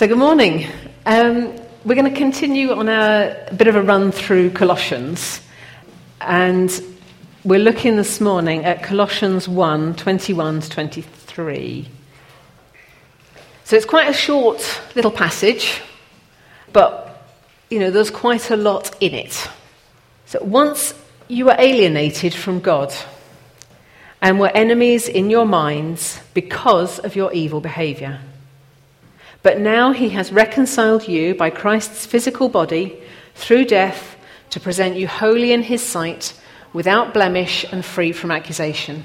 So, 0.00 0.08
good 0.08 0.16
morning. 0.16 0.66
Um, 1.04 1.54
we're 1.84 1.94
going 1.94 2.10
to 2.10 2.18
continue 2.18 2.72
on 2.72 2.88
a, 2.88 3.48
a 3.48 3.54
bit 3.54 3.66
of 3.66 3.76
a 3.76 3.82
run 3.82 4.12
through 4.12 4.48
Colossians. 4.52 5.42
And 6.22 6.72
we're 7.44 7.60
looking 7.60 7.96
this 7.96 8.18
morning 8.18 8.64
at 8.64 8.82
Colossians 8.82 9.46
1 9.46 9.96
21 9.96 10.60
to 10.62 10.70
23. 10.70 11.86
So, 13.64 13.76
it's 13.76 13.84
quite 13.84 14.08
a 14.08 14.14
short 14.14 14.80
little 14.94 15.10
passage, 15.10 15.82
but, 16.72 17.22
you 17.68 17.78
know, 17.78 17.90
there's 17.90 18.10
quite 18.10 18.50
a 18.50 18.56
lot 18.56 18.96
in 19.02 19.12
it. 19.12 19.50
So, 20.24 20.42
once 20.42 20.94
you 21.28 21.44
were 21.44 21.56
alienated 21.58 22.32
from 22.32 22.60
God 22.60 22.90
and 24.22 24.40
were 24.40 24.48
enemies 24.54 25.08
in 25.08 25.28
your 25.28 25.44
minds 25.44 26.18
because 26.32 27.00
of 27.00 27.16
your 27.16 27.30
evil 27.34 27.60
behavior. 27.60 28.22
But 29.42 29.58
now 29.58 29.92
he 29.92 30.10
has 30.10 30.32
reconciled 30.32 31.08
you 31.08 31.34
by 31.34 31.50
Christ's 31.50 32.06
physical 32.06 32.48
body 32.48 33.00
through 33.34 33.64
death 33.64 34.16
to 34.50 34.60
present 34.60 34.96
you 34.96 35.08
holy 35.08 35.52
in 35.52 35.62
his 35.62 35.82
sight, 35.82 36.34
without 36.72 37.14
blemish 37.14 37.64
and 37.72 37.84
free 37.84 38.12
from 38.12 38.30
accusation. 38.30 39.04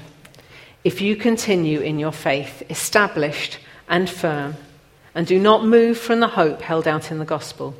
If 0.84 1.00
you 1.00 1.16
continue 1.16 1.80
in 1.80 1.98
your 1.98 2.12
faith, 2.12 2.62
established 2.70 3.58
and 3.88 4.08
firm, 4.08 4.54
and 5.14 5.26
do 5.26 5.38
not 5.38 5.64
move 5.64 5.98
from 5.98 6.20
the 6.20 6.28
hope 6.28 6.60
held 6.62 6.86
out 6.86 7.10
in 7.10 7.18
the 7.18 7.24
gospel. 7.24 7.74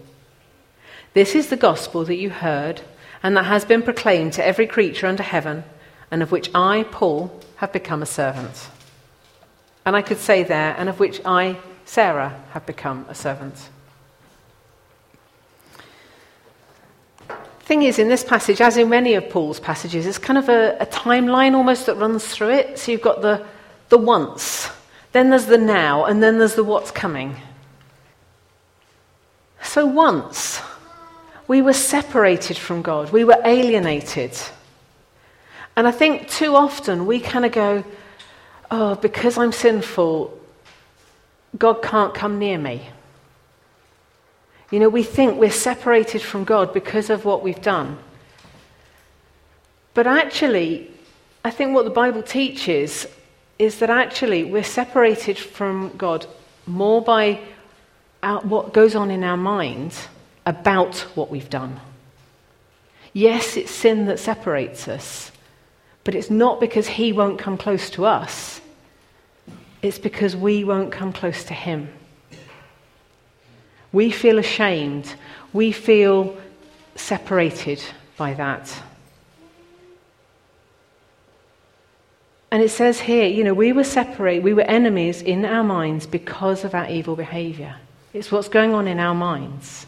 This 1.12 1.34
is 1.34 1.48
the 1.48 1.57
gospel 1.57 2.04
that 2.04 2.16
you 2.16 2.30
heard 2.30 2.80
and 3.23 3.37
that 3.37 3.45
has 3.45 3.65
been 3.65 3.82
proclaimed 3.82 4.32
to 4.34 4.46
every 4.46 4.66
creature 4.66 5.07
under 5.07 5.23
heaven, 5.23 5.65
and 6.10 6.23
of 6.23 6.30
which 6.30 6.51
I, 6.54 6.84
Paul, 6.91 7.41
have 7.57 7.73
become 7.73 8.02
a 8.02 8.07
servant. 8.07 8.68
And 9.84 9.96
I 9.96 10.02
could 10.02 10.18
say 10.18 10.43
there, 10.43 10.74
and 10.79 10.88
of 10.88 11.01
which 11.01 11.20
I, 11.24 11.59
Sarah 11.86 12.45
have 12.50 12.66
become 12.66 13.06
a 13.08 13.14
servant. 13.14 13.70
Thing 17.60 17.82
is, 17.82 17.98
in 17.98 18.09
this 18.09 18.23
passage, 18.23 18.60
as 18.60 18.76
in 18.76 18.88
many 18.88 19.15
of 19.15 19.30
Paul's 19.30 19.59
passages, 19.59 20.06
it's 20.06 20.18
kind 20.18 20.38
of 20.38 20.48
a, 20.48 20.76
a 20.78 20.87
timeline 20.87 21.54
almost 21.54 21.87
that 21.87 21.95
runs 21.96 22.24
through 22.26 22.51
it. 22.51 22.78
So 22.78 22.93
you've 22.93 23.02
got 23.02 23.23
the, 23.23 23.45
the 23.88 23.98
once, 23.98 24.68
then 25.12 25.30
there's 25.30 25.46
the 25.46 25.59
now, 25.59 26.04
and 26.04 26.23
then 26.23 26.38
there's 26.38 26.54
the 26.54 26.62
what's 26.62 26.90
coming. 26.90 27.37
So 29.62 29.87
once, 29.87 30.60
we 31.48 31.62
were 31.62 31.73
separated 31.73 32.56
from 32.56 32.82
God, 32.82 33.10
we 33.10 33.24
were 33.24 33.40
alienated. 33.45 34.37
And 35.76 35.87
I 35.87 35.93
think 35.93 36.28
too 36.28 36.54
often 36.54 37.06
we 37.06 37.21
kind 37.21 37.45
of 37.45 37.52
go, 37.52 37.84
oh, 38.71 38.95
because 38.96 39.38
I'm 39.38 39.52
sinful, 39.52 40.37
God 41.57 41.82
can't 41.82 42.15
come 42.15 42.38
near 42.38 42.59
me. 42.59 42.88
You 44.71 44.80
know, 44.80 44.88
we 44.88 45.02
think 45.02 45.38
we're 45.38 45.51
separated 45.51 46.23
from 46.23 46.45
God 46.45 46.74
because 46.74 47.09
of 47.09 47.24
what 47.24 47.43
we've 47.43 47.62
done. 47.62 47.99
But 49.95 50.07
actually, 50.07 50.90
I 51.45 51.51
think 51.51 51.74
what 51.74 51.84
the 51.84 51.90
Bible 51.90 52.23
teaches 52.23 53.07
is 53.59 53.79
that 53.79 53.90
actually 53.90 54.45
we're 54.45 54.65
separated 54.65 55.38
from 55.38 55.96
God 55.96 56.27
more 56.66 57.01
by 57.01 57.40
our, 58.23 58.40
what 58.40 58.74
goes 58.74 58.95
on 58.95 59.10
in 59.10 59.23
our 59.23 59.37
mind 59.37 59.95
about 60.45 60.99
what 61.15 61.30
we've 61.30 61.49
done. 61.49 61.80
Yes, 63.12 63.57
it's 63.57 63.71
sin 63.71 64.06
that 64.06 64.19
separates 64.19 64.88
us, 64.88 65.32
but 66.04 66.15
it's 66.15 66.28
not 66.28 66.60
because 66.60 66.87
He 66.87 67.12
won't 67.12 67.38
come 67.38 67.56
close 67.56 67.88
to 67.91 68.04
us. 68.04 68.60
It's 69.82 69.99
because 69.99 70.34
we 70.34 70.65
won't 70.65 70.93
come 70.93 71.12
close 71.12 71.44
to 71.44 71.55
Him. 71.55 71.88
We 73.93 74.10
feel 74.10 74.38
ashamed. 74.38 75.15
We 75.53 75.72
feel 75.72 76.37
separated 76.97 77.83
by 78.16 78.34
that. 78.34 78.83
And 82.50 82.62
it 82.62 82.71
says 82.71 83.00
here, 83.00 83.27
you 83.27 83.45
know, 83.45 83.55
we 83.55 83.73
were 83.73 83.84
separated, 83.84 84.45
we 84.45 84.55
were 84.55 84.62
enemies 84.62 85.21
in 85.21 85.45
our 85.45 85.65
minds 85.65 86.06
because 86.06 86.65
of 86.65 86.75
our 86.75 86.89
evil 86.89 87.17
behavior. 87.17 87.77
It's 88.12 88.33
what's 88.33 88.49
going 88.49 88.73
on 88.73 88.89
in 88.89 88.99
our 88.99 89.15
minds 89.15 89.87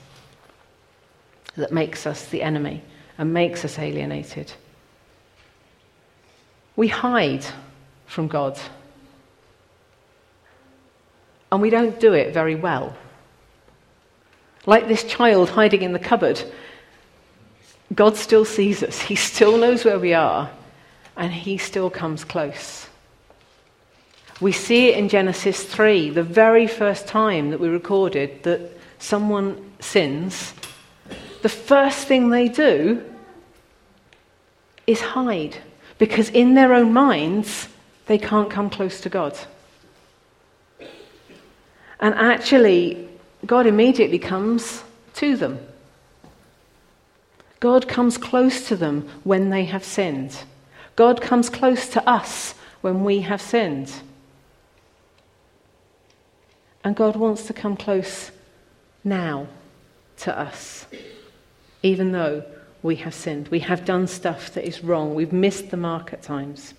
that 1.56 1.72
makes 1.72 2.06
us 2.06 2.26
the 2.26 2.42
enemy 2.42 2.82
and 3.16 3.32
makes 3.32 3.64
us 3.64 3.78
alienated. 3.78 4.52
We 6.76 6.88
hide 6.88 7.44
from 8.06 8.28
God 8.28 8.58
and 11.50 11.62
we 11.62 11.70
don't 11.70 11.98
do 11.98 12.12
it 12.12 12.34
very 12.34 12.54
well. 12.54 12.96
Like 14.66 14.88
this 14.88 15.04
child 15.04 15.50
hiding 15.50 15.82
in 15.82 15.92
the 15.92 15.98
cupboard, 15.98 16.42
God 17.94 18.16
still 18.16 18.44
sees 18.44 18.82
us, 18.82 19.00
He 19.00 19.14
still 19.14 19.56
knows 19.56 19.84
where 19.84 19.98
we 19.98 20.12
are, 20.14 20.50
and 21.16 21.32
He 21.32 21.56
still 21.58 21.90
comes 21.90 22.24
close. 22.24 22.86
We 24.40 24.52
see 24.52 24.88
it 24.88 24.98
in 24.98 25.08
Genesis 25.08 25.64
3, 25.64 26.10
the 26.10 26.22
very 26.22 26.66
first 26.66 27.08
time 27.08 27.50
that 27.50 27.60
we 27.60 27.68
recorded 27.68 28.42
that 28.44 28.78
someone 28.98 29.72
sins. 29.80 30.54
The 31.42 31.48
first 31.48 32.06
thing 32.06 32.28
they 32.28 32.48
do 32.48 33.04
is 34.86 35.00
hide, 35.00 35.56
because 35.98 36.30
in 36.30 36.54
their 36.54 36.72
own 36.72 36.92
minds, 36.92 37.68
they 38.06 38.18
can't 38.18 38.50
come 38.50 38.70
close 38.70 39.00
to 39.00 39.08
God. 39.08 39.36
And 42.00 42.14
actually, 42.14 43.08
God 43.44 43.66
immediately 43.66 44.18
comes 44.18 44.82
to 45.14 45.36
them. 45.36 45.58
God 47.60 47.88
comes 47.88 48.18
close 48.18 48.68
to 48.68 48.76
them 48.76 49.08
when 49.24 49.50
they 49.50 49.64
have 49.64 49.82
sinned. 49.82 50.44
God 50.94 51.20
comes 51.20 51.50
close 51.50 51.88
to 51.90 52.08
us 52.08 52.54
when 52.80 53.02
we 53.02 53.20
have 53.20 53.40
sinned. 53.40 53.92
And 56.84 56.94
God 56.94 57.16
wants 57.16 57.46
to 57.46 57.52
come 57.52 57.76
close 57.76 58.30
now 59.02 59.48
to 60.18 60.38
us, 60.38 60.86
even 61.82 62.12
though 62.12 62.44
we 62.82 62.96
have 62.96 63.14
sinned. 63.14 63.48
We 63.48 63.60
have 63.60 63.84
done 63.84 64.06
stuff 64.06 64.54
that 64.54 64.64
is 64.64 64.84
wrong. 64.84 65.14
We've 65.14 65.32
missed 65.32 65.70
the 65.70 65.76
mark 65.76 66.12
at 66.12 66.22
times. 66.22 66.74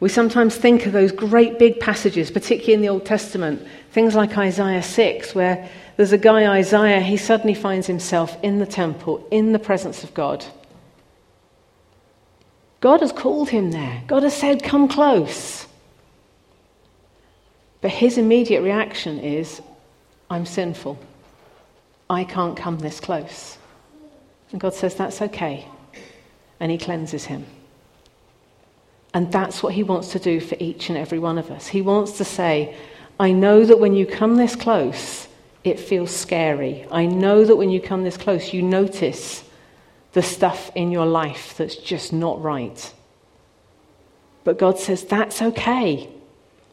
We 0.00 0.08
sometimes 0.08 0.56
think 0.56 0.86
of 0.86 0.92
those 0.92 1.12
great 1.12 1.58
big 1.58 1.78
passages, 1.78 2.30
particularly 2.30 2.72
in 2.72 2.80
the 2.80 2.88
Old 2.88 3.04
Testament, 3.04 3.66
things 3.92 4.14
like 4.14 4.36
Isaiah 4.36 4.82
6, 4.82 5.34
where 5.34 5.68
there's 5.96 6.12
a 6.12 6.18
guy, 6.18 6.46
Isaiah, 6.46 7.00
he 7.00 7.18
suddenly 7.18 7.54
finds 7.54 7.86
himself 7.86 8.36
in 8.42 8.58
the 8.58 8.66
temple, 8.66 9.26
in 9.30 9.52
the 9.52 9.58
presence 9.58 10.02
of 10.02 10.14
God. 10.14 10.44
God 12.80 13.00
has 13.00 13.12
called 13.12 13.50
him 13.50 13.72
there. 13.72 14.02
God 14.06 14.22
has 14.22 14.34
said, 14.34 14.62
Come 14.62 14.88
close. 14.88 15.66
But 17.82 17.90
his 17.90 18.16
immediate 18.16 18.62
reaction 18.62 19.18
is, 19.20 19.60
I'm 20.30 20.46
sinful. 20.46 20.98
I 22.08 22.24
can't 22.24 22.56
come 22.56 22.78
this 22.78 23.00
close. 23.00 23.58
And 24.50 24.60
God 24.60 24.72
says, 24.72 24.94
That's 24.94 25.20
okay. 25.20 25.66
And 26.58 26.72
he 26.72 26.78
cleanses 26.78 27.26
him. 27.26 27.44
And 29.12 29.32
that's 29.32 29.62
what 29.62 29.74
he 29.74 29.82
wants 29.82 30.12
to 30.12 30.18
do 30.18 30.40
for 30.40 30.56
each 30.60 30.88
and 30.88 30.96
every 30.96 31.18
one 31.18 31.38
of 31.38 31.50
us. 31.50 31.66
He 31.66 31.82
wants 31.82 32.12
to 32.18 32.24
say, 32.24 32.76
I 33.18 33.32
know 33.32 33.64
that 33.64 33.80
when 33.80 33.94
you 33.94 34.06
come 34.06 34.36
this 34.36 34.56
close, 34.56 35.26
it 35.64 35.78
feels 35.78 36.14
scary. 36.14 36.86
I 36.90 37.06
know 37.06 37.44
that 37.44 37.56
when 37.56 37.70
you 37.70 37.80
come 37.80 38.04
this 38.04 38.16
close, 38.16 38.52
you 38.52 38.62
notice 38.62 39.44
the 40.12 40.22
stuff 40.22 40.70
in 40.74 40.90
your 40.90 41.06
life 41.06 41.56
that's 41.56 41.76
just 41.76 42.12
not 42.12 42.40
right. 42.40 42.92
But 44.44 44.58
God 44.58 44.78
says, 44.78 45.04
That's 45.04 45.42
okay 45.42 46.08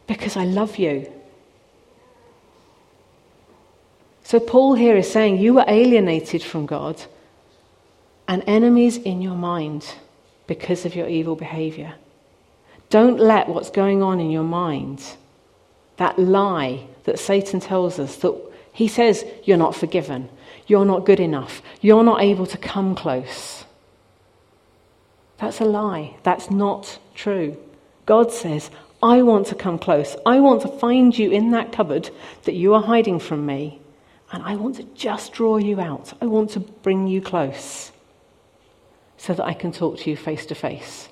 because 0.07 0.37
I 0.37 0.45
love 0.45 0.77
you. 0.77 1.11
So, 4.23 4.39
Paul 4.39 4.73
here 4.73 4.97
is 4.97 5.11
saying, 5.11 5.37
You 5.37 5.55
were 5.55 5.65
alienated 5.67 6.43
from 6.43 6.65
God 6.65 7.01
and 8.27 8.43
enemies 8.47 8.97
in 8.97 9.21
your 9.21 9.35
mind 9.35 9.85
because 10.47 10.85
of 10.85 10.95
your 10.95 11.07
evil 11.07 11.35
behavior. 11.35 11.95
Don't 12.89 13.19
let 13.19 13.49
what's 13.49 13.69
going 13.69 14.01
on 14.01 14.19
in 14.19 14.31
your 14.31 14.43
mind, 14.43 15.03
that 15.97 16.17
lie 16.17 16.87
that 17.03 17.19
Satan 17.19 17.59
tells 17.59 17.99
us, 17.99 18.17
that 18.17 18.35
he 18.71 18.87
says 18.87 19.25
you're 19.43 19.57
not 19.57 19.75
forgiven, 19.75 20.29
you're 20.67 20.85
not 20.85 21.05
good 21.05 21.19
enough, 21.19 21.61
you're 21.81 22.03
not 22.03 22.21
able 22.21 22.45
to 22.45 22.57
come 22.57 22.95
close. 22.95 23.65
That's 25.37 25.61
a 25.61 25.65
lie. 25.65 26.15
That's 26.23 26.49
not 26.49 26.99
true. 27.13 27.57
God 28.05 28.31
says, 28.31 28.71
I 29.03 29.21
want 29.21 29.47
to 29.47 29.55
come 29.55 29.77
close. 29.77 30.15
I 30.25 30.39
want 30.39 30.61
to 30.63 30.67
find 30.67 31.17
you 31.17 31.29
in 31.29 31.51
that 31.51 31.71
cupboard 31.71 32.09
that 32.43 32.55
you 32.55 32.73
are 32.73 32.81
hiding 32.81 33.19
from 33.19 33.45
me. 33.45 33.79
And 34.31 34.43
I 34.43 34.55
want 34.55 34.75
to 34.77 34.83
just 34.83 35.33
draw 35.33 35.57
you 35.57 35.79
out. 35.79 36.13
I 36.21 36.25
want 36.25 36.51
to 36.51 36.59
bring 36.59 37.07
you 37.07 37.21
close 37.21 37.91
so 39.17 39.33
that 39.33 39.45
I 39.45 39.53
can 39.53 39.71
talk 39.71 39.99
to 39.99 40.09
you 40.09 40.17
face 40.17 40.45
to 40.47 40.55
face. 40.55 41.07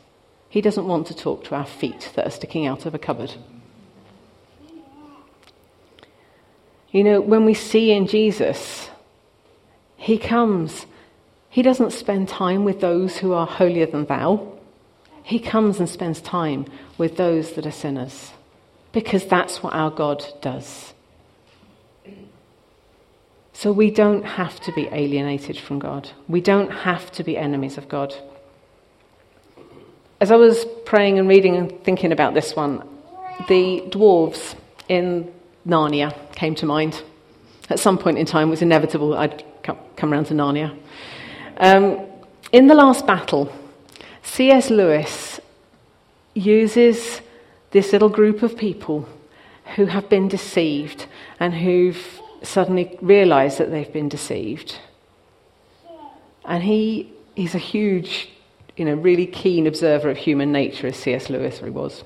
He 0.56 0.62
doesn't 0.62 0.88
want 0.88 1.08
to 1.08 1.14
talk 1.14 1.44
to 1.44 1.56
our 1.56 1.66
feet 1.66 2.14
that 2.16 2.26
are 2.26 2.32
sticking 2.32 2.66
out 2.66 2.86
of 2.86 2.96
a 2.96 2.98
cupboard. 2.98 3.34
You 6.92 7.04
know, 7.04 7.20
when 7.20 7.44
we 7.44 7.54
see 7.54 7.92
in 7.92 8.08
Jesus, 8.08 8.90
he 9.98 10.18
comes, 10.18 10.86
he 11.50 11.62
doesn't 11.62 11.92
spend 11.92 12.30
time 12.30 12.64
with 12.64 12.80
those 12.80 13.18
who 13.18 13.34
are 13.34 13.46
holier 13.46 13.86
than 13.86 14.06
thou. 14.06 14.58
He 15.24 15.40
comes 15.40 15.82
and 15.82 15.90
spends 15.90 16.22
time 16.22 16.68
with 16.98 17.18
those 17.18 17.52
that 17.56 17.66
are 17.66 17.72
sinners 17.72 18.32
because 18.94 19.26
that's 19.26 19.62
what 19.62 19.74
our 19.74 19.92
God 19.92 20.24
does. 20.40 20.94
So 23.52 23.74
we 23.74 23.92
don't 23.92 24.24
have 24.24 24.62
to 24.62 24.72
be 24.72 24.88
alienated 24.90 25.58
from 25.58 25.80
God. 25.80 26.12
We 26.30 26.40
don't 26.40 26.72
have 26.72 27.12
to 27.12 27.26
be 27.26 27.36
enemies 27.36 27.78
of 27.78 27.90
God. 27.90 28.16
As 30.22 30.32
I 30.32 30.36
was 30.38 30.66
praying 30.86 31.20
and 31.20 31.28
reading 31.28 31.58
and 31.58 31.84
thinking 31.84 32.14
about 32.14 32.34
this 32.34 32.56
one, 32.56 32.88
the 33.50 33.84
dwarves 33.90 34.56
in 34.88 35.30
Narnia 35.68 36.16
came 36.36 36.56
to 36.56 36.66
mind. 36.66 37.04
At 37.70 37.80
some 37.80 37.98
point 37.98 38.18
in 38.18 38.26
time, 38.26 38.48
it 38.48 38.52
was 38.52 38.62
inevitable 38.62 39.14
I'd 39.16 39.44
come 39.64 40.14
around 40.14 40.28
to 40.28 40.34
Narnia. 40.34 40.78
Um, 41.58 42.06
in 42.54 42.68
the 42.68 42.76
last 42.76 43.06
battle, 43.06 43.52
C.S. 44.24 44.70
Lewis 44.70 45.42
uses 46.34 47.22
this 47.72 47.92
little 47.92 48.10
group 48.10 48.42
of 48.42 48.56
people 48.56 49.10
who 49.76 49.86
have 49.88 50.08
been 50.08 50.30
deceived 50.30 51.08
and 51.42 51.54
who've 51.54 52.22
suddenly 52.42 52.98
realised 53.02 53.58
that 53.58 53.70
they've 53.70 53.92
been 53.92 54.08
deceived. 54.08 54.78
And 56.46 56.64
he, 56.64 57.12
he's 57.36 57.56
a 57.56 57.60
huge, 57.60 58.30
you 58.78 58.86
know, 58.86 58.94
really 58.94 59.26
keen 59.26 59.68
observer 59.68 60.10
of 60.10 60.18
human 60.18 60.52
nature, 60.52 60.88
as 60.88 60.98
C.S. 60.98 61.30
Lewis 61.30 61.62
was. 61.62 62.04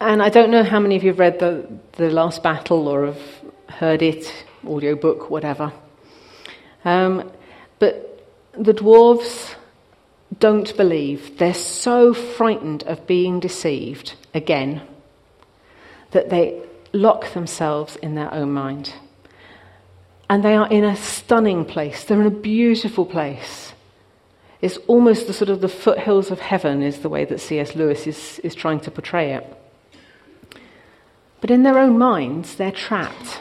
And 0.00 0.20
I 0.20 0.30
don't 0.30 0.50
know 0.50 0.64
how 0.64 0.80
many 0.80 0.96
of 0.96 1.04
you 1.04 1.10
have 1.10 1.20
read 1.20 1.38
the, 1.38 1.68
the 1.92 2.10
Last 2.10 2.42
Battle 2.42 2.88
or 2.88 3.06
have 3.06 3.22
heard 3.68 4.02
it, 4.02 4.44
audiobook, 4.66 5.30
whatever. 5.30 5.72
Um, 6.84 7.30
but 7.78 8.26
the 8.52 8.74
dwarves 8.74 9.54
don't 10.38 10.76
believe. 10.76 11.38
They're 11.38 11.54
so 11.54 12.12
frightened 12.12 12.82
of 12.84 13.06
being 13.06 13.38
deceived 13.38 14.14
again 14.34 14.82
that 16.10 16.30
they 16.30 16.62
lock 16.92 17.32
themselves 17.32 17.96
in 17.96 18.14
their 18.14 18.32
own 18.34 18.52
mind. 18.52 18.92
And 20.28 20.44
they 20.44 20.54
are 20.54 20.68
in 20.68 20.84
a 20.84 20.96
stunning 20.96 21.64
place. 21.64 22.04
They're 22.04 22.20
in 22.20 22.26
a 22.26 22.30
beautiful 22.30 23.06
place. 23.06 23.72
It's 24.62 24.78
almost 24.86 25.26
the 25.26 25.32
sort 25.32 25.50
of 25.50 25.60
the 25.60 25.68
foothills 25.68 26.30
of 26.30 26.38
heaven, 26.38 26.82
is 26.82 27.00
the 27.00 27.08
way 27.08 27.24
that 27.24 27.40
C.S. 27.40 27.74
Lewis 27.74 28.06
is, 28.06 28.38
is 28.44 28.54
trying 28.54 28.78
to 28.80 28.90
portray 28.92 29.34
it. 29.34 29.58
But 31.40 31.50
in 31.50 31.64
their 31.64 31.78
own 31.78 31.98
minds, 31.98 32.54
they're 32.54 32.70
trapped. 32.70 33.40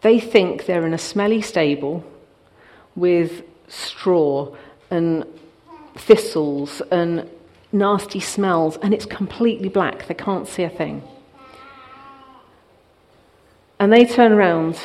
They 0.00 0.18
think 0.18 0.64
they're 0.64 0.86
in 0.86 0.94
a 0.94 0.98
smelly 0.98 1.42
stable 1.42 2.02
with 2.96 3.42
straw 3.68 4.56
and 4.90 5.26
thistles 5.94 6.80
and 6.90 7.28
nasty 7.70 8.20
smells, 8.20 8.78
and 8.78 8.94
it's 8.94 9.04
completely 9.04 9.68
black. 9.68 10.06
They 10.06 10.14
can't 10.14 10.48
see 10.48 10.62
a 10.62 10.70
thing. 10.70 11.02
And 13.78 13.92
they 13.92 14.06
turn 14.06 14.32
around 14.32 14.80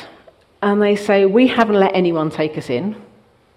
and 0.60 0.82
they 0.82 0.96
say, 0.96 1.24
We 1.24 1.48
haven't 1.48 1.76
let 1.76 1.94
anyone 1.94 2.30
take 2.30 2.58
us 2.58 2.68
in. 2.68 2.96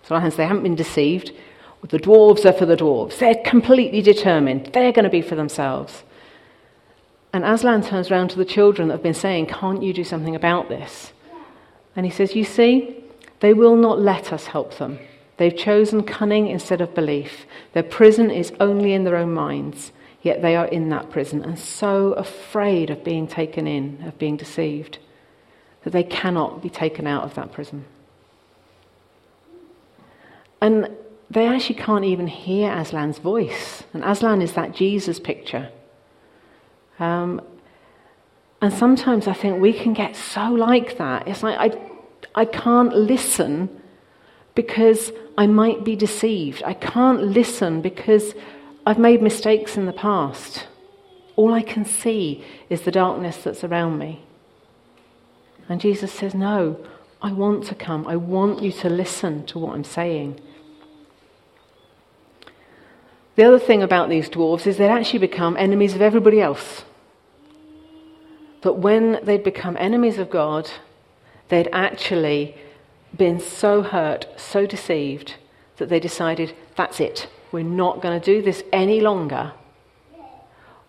So 0.03 0.17
they 0.17 0.45
haven't 0.45 0.63
been 0.63 0.75
deceived. 0.75 1.33
The 1.83 1.99
dwarves 1.99 2.43
are 2.43 2.53
for 2.53 2.65
the 2.65 2.75
dwarves. 2.75 3.19
They're 3.19 3.41
completely 3.45 4.01
determined. 4.01 4.71
They're 4.73 4.91
going 4.91 5.05
to 5.05 5.09
be 5.09 5.21
for 5.21 5.35
themselves. 5.35 6.03
And 7.31 7.45
Aslan 7.45 7.83
turns 7.83 8.11
around 8.11 8.29
to 8.29 8.37
the 8.37 8.45
children 8.45 8.87
that 8.87 8.95
have 8.95 9.03
been 9.03 9.13
saying, 9.13 9.47
Can't 9.47 9.83
you 9.83 9.93
do 9.93 10.03
something 10.03 10.35
about 10.35 10.69
this? 10.69 11.13
And 11.95 12.05
he 12.05 12.11
says, 12.11 12.35
You 12.35 12.43
see, 12.43 13.03
they 13.39 13.53
will 13.53 13.75
not 13.75 13.99
let 13.99 14.33
us 14.33 14.47
help 14.47 14.77
them. 14.77 14.99
They've 15.37 15.55
chosen 15.55 16.03
cunning 16.03 16.47
instead 16.47 16.81
of 16.81 16.95
belief. 16.95 17.45
Their 17.73 17.83
prison 17.83 18.31
is 18.31 18.51
only 18.59 18.93
in 18.93 19.03
their 19.03 19.15
own 19.15 19.33
minds, 19.33 19.91
yet 20.21 20.41
they 20.41 20.55
are 20.55 20.65
in 20.65 20.89
that 20.89 21.11
prison 21.11 21.43
and 21.43 21.59
so 21.59 22.13
afraid 22.13 22.89
of 22.89 23.03
being 23.03 23.27
taken 23.27 23.67
in, 23.67 24.03
of 24.05 24.17
being 24.17 24.35
deceived 24.35 24.97
that 25.83 25.93
they 25.93 26.03
cannot 26.03 26.61
be 26.61 26.69
taken 26.69 27.07
out 27.07 27.23
of 27.23 27.35
that 27.35 27.53
prison. 27.53 27.85
And 30.59 30.89
they 31.29 31.47
actually 31.47 31.75
can't 31.75 32.05
even 32.05 32.27
hear 32.27 32.71
Aslan's 32.71 33.19
voice. 33.19 33.83
And 33.93 34.03
Aslan 34.03 34.41
is 34.41 34.53
that 34.53 34.73
Jesus 34.73 35.19
picture. 35.19 35.69
Um, 36.99 37.41
and 38.61 38.73
sometimes 38.73 39.27
I 39.27 39.33
think 39.33 39.61
we 39.61 39.73
can 39.73 39.93
get 39.93 40.15
so 40.15 40.49
like 40.51 40.97
that. 40.97 41.27
It's 41.27 41.43
like 41.43 41.59
I, 41.59 41.79
I 42.33 42.45
can't 42.45 42.95
listen 42.95 43.69
because 44.55 45.11
I 45.37 45.45
might 45.45 45.83
be 45.83 45.95
deceived. 45.95 46.63
I 46.65 46.73
can't 46.73 47.21
listen 47.21 47.81
because 47.81 48.33
I've 48.85 48.97
made 48.97 49.21
mistakes 49.21 49.77
in 49.77 49.85
the 49.85 49.93
past. 49.93 50.65
All 51.35 51.53
I 51.53 51.61
can 51.61 51.85
see 51.85 52.43
is 52.69 52.81
the 52.81 52.91
darkness 52.91 53.43
that's 53.43 53.63
around 53.63 53.99
me. 53.99 54.23
And 55.69 55.81
Jesus 55.81 56.11
says, 56.11 56.33
No, 56.33 56.83
I 57.21 57.33
want 57.33 57.65
to 57.65 57.75
come. 57.75 58.07
I 58.07 58.15
want 58.15 58.63
you 58.63 58.71
to 58.71 58.89
listen 58.89 59.45
to 59.47 59.59
what 59.59 59.75
I'm 59.75 59.83
saying. 59.83 60.39
The 63.37 63.43
other 63.43 63.59
thing 63.59 63.83
about 63.83 64.09
these 64.09 64.29
dwarves 64.29 64.65
is 64.65 64.77
they'd 64.77 64.89
actually 64.89 65.19
become 65.19 65.55
enemies 65.57 65.93
of 65.93 66.01
everybody 66.01 66.41
else. 66.41 66.83
But 68.61 68.79
when 68.79 69.19
they'd 69.23 69.43
become 69.43 69.77
enemies 69.79 70.17
of 70.17 70.31
God, 70.31 70.69
they'd 71.49 71.69
actually 71.71 72.55
been 73.15 73.39
so 73.39 73.83
hurt, 73.83 74.25
so 74.37 74.65
deceived, 74.65 75.35
that 75.77 75.87
they 75.87 75.99
decided, 75.99 76.55
that's 76.75 76.99
it. 76.99 77.29
We're 77.51 77.63
not 77.63 78.01
going 78.01 78.19
to 78.19 78.25
do 78.25 78.41
this 78.41 78.63
any 78.73 79.01
longer. 79.01 79.53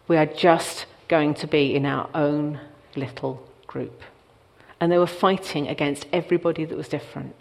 We 0.08 0.16
are 0.16 0.26
just 0.26 0.86
going 1.06 1.34
to 1.34 1.46
be 1.46 1.74
in 1.74 1.84
our 1.84 2.08
own 2.14 2.60
little 2.96 3.46
group 3.66 4.02
and 4.80 4.90
they 4.90 4.98
were 4.98 5.06
fighting 5.06 5.68
against 5.68 6.06
everybody 6.12 6.64
that 6.64 6.76
was 6.76 6.88
different. 6.88 7.34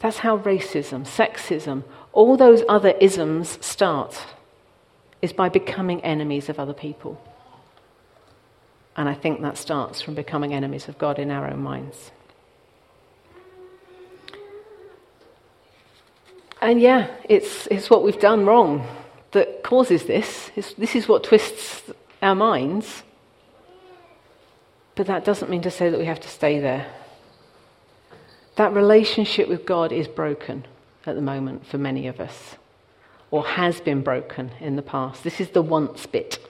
That's 0.00 0.18
how 0.18 0.38
racism, 0.38 1.06
sexism, 1.06 1.82
all 2.12 2.36
those 2.36 2.62
other 2.68 2.90
isms 3.00 3.58
start, 3.64 4.26
is 5.20 5.32
by 5.32 5.48
becoming 5.48 6.02
enemies 6.02 6.48
of 6.48 6.58
other 6.58 6.72
people. 6.72 7.20
And 8.96 9.08
I 9.08 9.14
think 9.14 9.42
that 9.42 9.56
starts 9.56 10.00
from 10.00 10.14
becoming 10.14 10.54
enemies 10.54 10.88
of 10.88 10.98
God 10.98 11.18
in 11.18 11.30
our 11.30 11.48
own 11.48 11.62
minds. 11.62 12.10
And 16.60 16.80
yeah, 16.80 17.08
it's, 17.28 17.66
it's 17.68 17.88
what 17.88 18.02
we've 18.02 18.18
done 18.18 18.44
wrong 18.44 18.86
that 19.32 19.62
causes 19.62 20.04
this. 20.04 20.50
It's, 20.56 20.74
this 20.74 20.96
is 20.96 21.06
what 21.06 21.24
twists 21.24 21.82
our 22.20 22.34
minds. 22.34 23.02
But 24.96 25.06
that 25.06 25.24
doesn't 25.24 25.48
mean 25.48 25.62
to 25.62 25.70
say 25.70 25.90
that 25.90 25.98
we 25.98 26.06
have 26.06 26.20
to 26.20 26.28
stay 26.28 26.58
there. 26.58 26.86
That 28.58 28.74
relationship 28.74 29.48
with 29.48 29.64
God 29.64 29.92
is 29.92 30.08
broken 30.08 30.66
at 31.06 31.14
the 31.14 31.22
moment 31.22 31.64
for 31.64 31.78
many 31.78 32.08
of 32.08 32.18
us, 32.18 32.56
or 33.30 33.46
has 33.46 33.80
been 33.80 34.02
broken 34.02 34.50
in 34.58 34.74
the 34.74 34.82
past. 34.82 35.22
This 35.22 35.40
is 35.40 35.50
the 35.50 35.62
once 35.62 36.06
bit, 36.06 36.40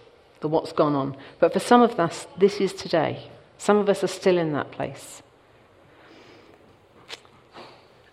the 0.40 0.48
what's 0.48 0.72
gone 0.72 0.94
on. 0.94 1.18
But 1.38 1.52
for 1.52 1.60
some 1.60 1.82
of 1.82 2.00
us, 2.00 2.26
this 2.38 2.62
is 2.62 2.72
today. 2.72 3.28
Some 3.58 3.76
of 3.76 3.90
us 3.90 4.02
are 4.02 4.08
still 4.08 4.38
in 4.38 4.54
that 4.54 4.70
place. 4.70 5.22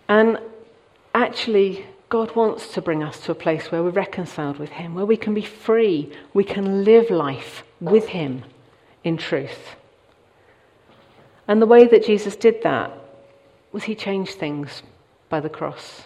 And 0.09 0.39
actually, 1.13 1.85
God 2.09 2.35
wants 2.35 2.73
to 2.73 2.81
bring 2.81 3.01
us 3.01 3.21
to 3.21 3.31
a 3.31 3.35
place 3.35 3.71
where 3.71 3.81
we're 3.81 3.91
reconciled 3.91 4.59
with 4.59 4.71
Him, 4.71 4.93
where 4.93 5.05
we 5.05 5.15
can 5.15 5.33
be 5.33 5.41
free, 5.41 6.11
we 6.33 6.43
can 6.43 6.83
live 6.83 7.09
life 7.09 7.63
with 7.79 8.07
Him 8.07 8.43
in 9.05 9.15
truth. 9.15 9.77
And 11.47 11.61
the 11.61 11.65
way 11.65 11.87
that 11.87 12.05
Jesus 12.05 12.35
did 12.35 12.61
that 12.63 12.91
was 13.75 13.83
he 13.83 13.93
changed 13.93 14.35
things 14.35 14.83
by 15.27 15.41
the 15.41 15.49
cross. 15.49 16.03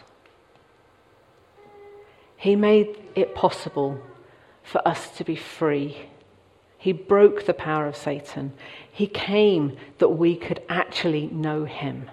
He 2.35 2.55
made 2.55 2.97
it 3.13 3.35
possible 3.35 4.01
for 4.63 4.85
us 4.87 5.11
to 5.17 5.23
be 5.23 5.35
free. 5.35 6.09
He 6.79 6.91
broke 6.93 7.45
the 7.45 7.53
power 7.53 7.85
of 7.85 7.95
Satan. 7.95 8.53
He 8.91 9.05
came 9.05 9.77
that 9.99 10.09
we 10.09 10.35
could 10.35 10.63
actually 10.67 11.27
know 11.27 11.65
him. 11.65 12.09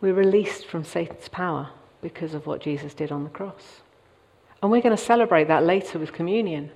We're 0.00 0.14
released 0.14 0.66
from 0.66 0.82
Satan's 0.82 1.28
power 1.28 1.70
because 2.02 2.34
of 2.34 2.44
what 2.44 2.60
Jesus 2.60 2.92
did 2.92 3.12
on 3.12 3.22
the 3.22 3.30
cross. 3.30 3.82
And 4.60 4.72
we're 4.72 4.82
going 4.82 4.96
to 4.96 5.00
celebrate 5.00 5.46
that 5.46 5.62
later 5.62 6.00
with 6.00 6.12
communion. 6.12 6.72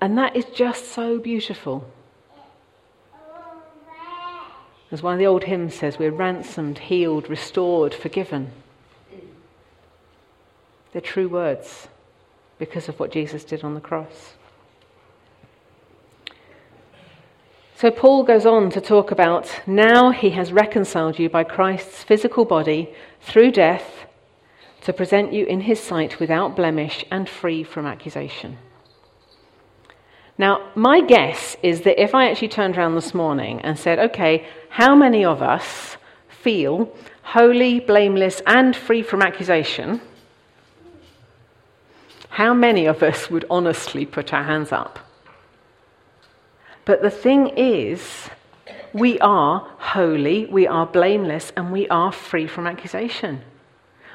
And 0.00 0.18
that 0.18 0.34
is 0.34 0.46
just 0.46 0.88
so 0.88 1.20
beautiful. 1.20 1.88
As 4.92 5.02
one 5.02 5.12
of 5.12 5.18
the 5.18 5.26
old 5.26 5.44
hymns 5.44 5.74
says, 5.74 5.98
we're 5.98 6.10
ransomed, 6.10 6.78
healed, 6.78 7.30
restored, 7.30 7.94
forgiven. 7.94 8.50
They're 10.92 11.00
true 11.00 11.28
words. 11.28 11.88
because 12.60 12.90
of 12.90 13.00
what 13.00 13.10
Jesus 13.10 13.42
did 13.42 13.64
on 13.64 13.74
the 13.74 13.80
cross. 13.80 14.34
So 17.74 17.90
Paul 17.90 18.22
goes 18.22 18.44
on 18.44 18.68
to 18.72 18.80
talk 18.82 19.10
about 19.10 19.62
now 19.66 20.10
he 20.10 20.30
has 20.30 20.52
reconciled 20.52 21.18
you 21.18 21.30
by 21.30 21.42
Christ's 21.42 22.04
physical 22.04 22.44
body 22.44 22.94
through 23.22 23.52
death 23.52 24.04
to 24.82 24.92
present 24.92 25.32
you 25.32 25.46
in 25.46 25.62
his 25.62 25.80
sight 25.80 26.20
without 26.20 26.54
blemish 26.54 27.02
and 27.10 27.26
free 27.26 27.64
from 27.64 27.86
accusation. 27.86 28.58
Now, 30.40 30.70
my 30.74 31.02
guess 31.02 31.54
is 31.62 31.82
that 31.82 32.02
if 32.02 32.14
I 32.14 32.30
actually 32.30 32.48
turned 32.48 32.78
around 32.78 32.94
this 32.94 33.12
morning 33.12 33.60
and 33.60 33.78
said, 33.78 33.98
okay, 33.98 34.46
how 34.70 34.94
many 34.94 35.22
of 35.22 35.42
us 35.42 35.98
feel 36.30 36.90
holy, 37.22 37.78
blameless, 37.78 38.40
and 38.46 38.74
free 38.74 39.02
from 39.02 39.20
accusation? 39.20 40.00
How 42.30 42.54
many 42.54 42.86
of 42.86 43.02
us 43.02 43.28
would 43.28 43.44
honestly 43.50 44.06
put 44.06 44.32
our 44.32 44.44
hands 44.44 44.72
up? 44.72 44.98
But 46.86 47.02
the 47.02 47.10
thing 47.10 47.48
is, 47.48 48.30
we 48.94 49.18
are 49.18 49.68
holy, 49.76 50.46
we 50.46 50.66
are 50.66 50.86
blameless, 50.86 51.52
and 51.54 51.70
we 51.70 51.86
are 51.88 52.12
free 52.12 52.46
from 52.46 52.66
accusation. 52.66 53.42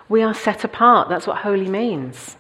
We 0.10 0.24
are 0.24 0.34
set 0.34 0.64
apart. 0.64 1.08
That's 1.08 1.28
what 1.28 1.38
holy 1.38 1.70
means. 1.70 2.36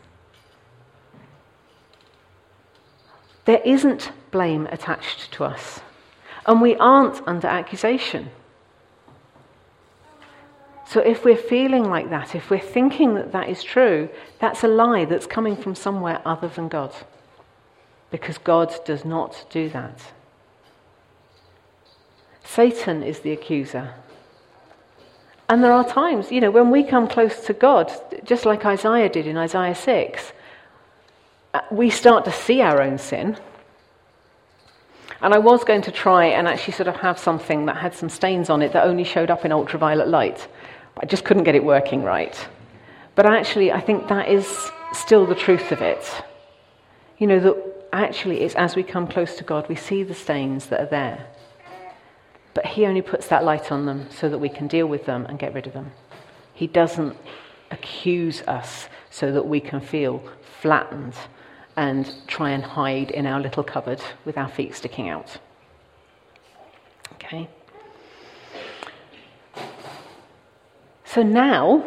There 3.46 3.62
isn't 3.64 4.12
blame 4.32 4.68
attached 4.68 5.32
to 5.34 5.46
us, 5.46 5.82
and 6.46 6.62
we 6.62 6.76
aren't 6.76 7.26
under 7.28 7.48
accusation. 7.48 8.30
So, 10.88 11.00
if 11.00 11.26
we're 11.26 11.38
feeling 11.38 11.90
like 11.90 12.10
that, 12.10 12.36
if 12.36 12.50
we're 12.50 12.60
thinking 12.60 13.16
that 13.16 13.32
that 13.32 13.50
is 13.50 13.64
true, 13.64 14.10
that's 14.40 14.64
a 14.64 14.68
lie 14.68 15.06
that's 15.06 15.26
coming 15.26 15.56
from 15.56 15.74
somewhere 15.74 16.22
other 16.26 16.48
than 16.48 16.68
God. 16.68 16.94
Because 18.12 18.38
God 18.38 18.74
does 18.86 19.04
not 19.04 19.46
do 19.50 19.68
that. 19.70 20.00
Satan 22.44 23.02
is 23.02 23.20
the 23.20 23.32
accuser. 23.32 23.96
And 25.50 25.64
there 25.64 25.72
are 25.72 25.88
times, 25.88 26.32
you 26.32 26.40
know, 26.40 26.52
when 26.52 26.70
we 26.70 26.84
come 26.84 27.08
close 27.08 27.46
to 27.46 27.54
God, 27.54 27.92
just 28.24 28.46
like 28.46 28.66
Isaiah 28.66 29.10
did 29.10 29.28
in 29.28 29.38
Isaiah 29.38 29.76
6, 29.76 30.30
uh, 30.30 30.34
Uh, 31.56 31.62
we 31.72 31.90
start 31.90 32.26
to 32.26 32.32
see 32.34 32.60
our 32.60 32.82
own 32.82 32.98
sin. 32.98 33.38
And 35.22 35.34
I 35.34 35.38
was 35.38 35.64
going 35.64 35.84
to 35.84 35.92
try 35.92 36.26
and 36.26 36.50
actually 36.50 36.74
sort 36.74 36.90
of 36.90 36.98
have 36.98 37.18
something 37.18 37.66
that 37.68 37.78
had 37.78 37.94
some 37.94 38.10
stains 38.10 38.50
on 38.50 38.62
it 38.62 38.74
that 38.74 38.86
only 38.86 39.06
showed 39.06 39.32
up 39.32 39.46
in 39.46 39.54
ultraviolet 39.54 40.10
light. 40.10 40.50
I 40.98 41.06
just 41.06 41.24
couldn't 41.24 41.46
get 41.46 41.56
it 41.56 41.64
working 41.64 42.04
right. 42.04 42.36
But 43.16 43.26
actually, 43.26 43.72
I 43.72 43.80
think 43.80 44.10
that 44.10 44.28
is 44.28 44.70
still 44.92 45.26
the 45.26 45.34
truth 45.34 45.72
of 45.72 45.82
it. 45.82 46.04
You 47.20 47.28
know, 47.28 47.40
that 47.40 47.56
actually 47.94 48.42
it's 48.42 48.56
as 48.56 48.76
we 48.76 48.84
come 48.84 49.08
close 49.08 49.38
to 49.38 49.46
God, 49.46 49.70
we 49.70 49.76
see 49.76 50.04
the 50.04 50.14
stains 50.14 50.66
that 50.66 50.82
are 50.82 50.92
there. 51.00 51.26
But 52.54 52.66
He 52.66 52.86
only 52.86 53.02
puts 53.02 53.28
that 53.28 53.46
light 53.46 53.72
on 53.72 53.86
them 53.86 54.10
so 54.10 54.28
that 54.28 54.40
we 54.40 54.50
can 54.50 54.68
deal 54.68 54.88
with 54.88 55.06
them 55.06 55.26
and 55.28 55.40
get 55.40 55.54
rid 55.54 55.68
of 55.68 55.72
them. 55.72 55.94
He 56.54 56.68
doesn't 56.68 57.16
accuse 57.72 58.42
us 58.42 58.90
so 59.10 59.32
that 59.32 59.48
we 59.48 59.62
can 59.62 59.80
feel 59.80 60.22
flattened 60.60 61.14
and 61.78 62.14
try 62.28 62.52
and 62.52 62.64
hide 62.64 63.12
in 63.12 63.26
our 63.26 63.40
little 63.40 63.64
cupboard 63.64 64.02
with 64.24 64.38
our 64.38 64.50
feet 64.50 64.76
sticking 64.76 65.10
out. 65.10 65.38
Okay? 67.14 67.50
So 71.06 71.24
now 71.24 71.84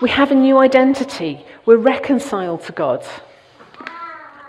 we 0.00 0.10
have 0.10 0.30
a 0.30 0.34
new 0.34 0.58
identity. 0.58 1.44
We're 1.64 1.76
reconciled 1.76 2.62
to 2.64 2.72
God. 2.72 3.06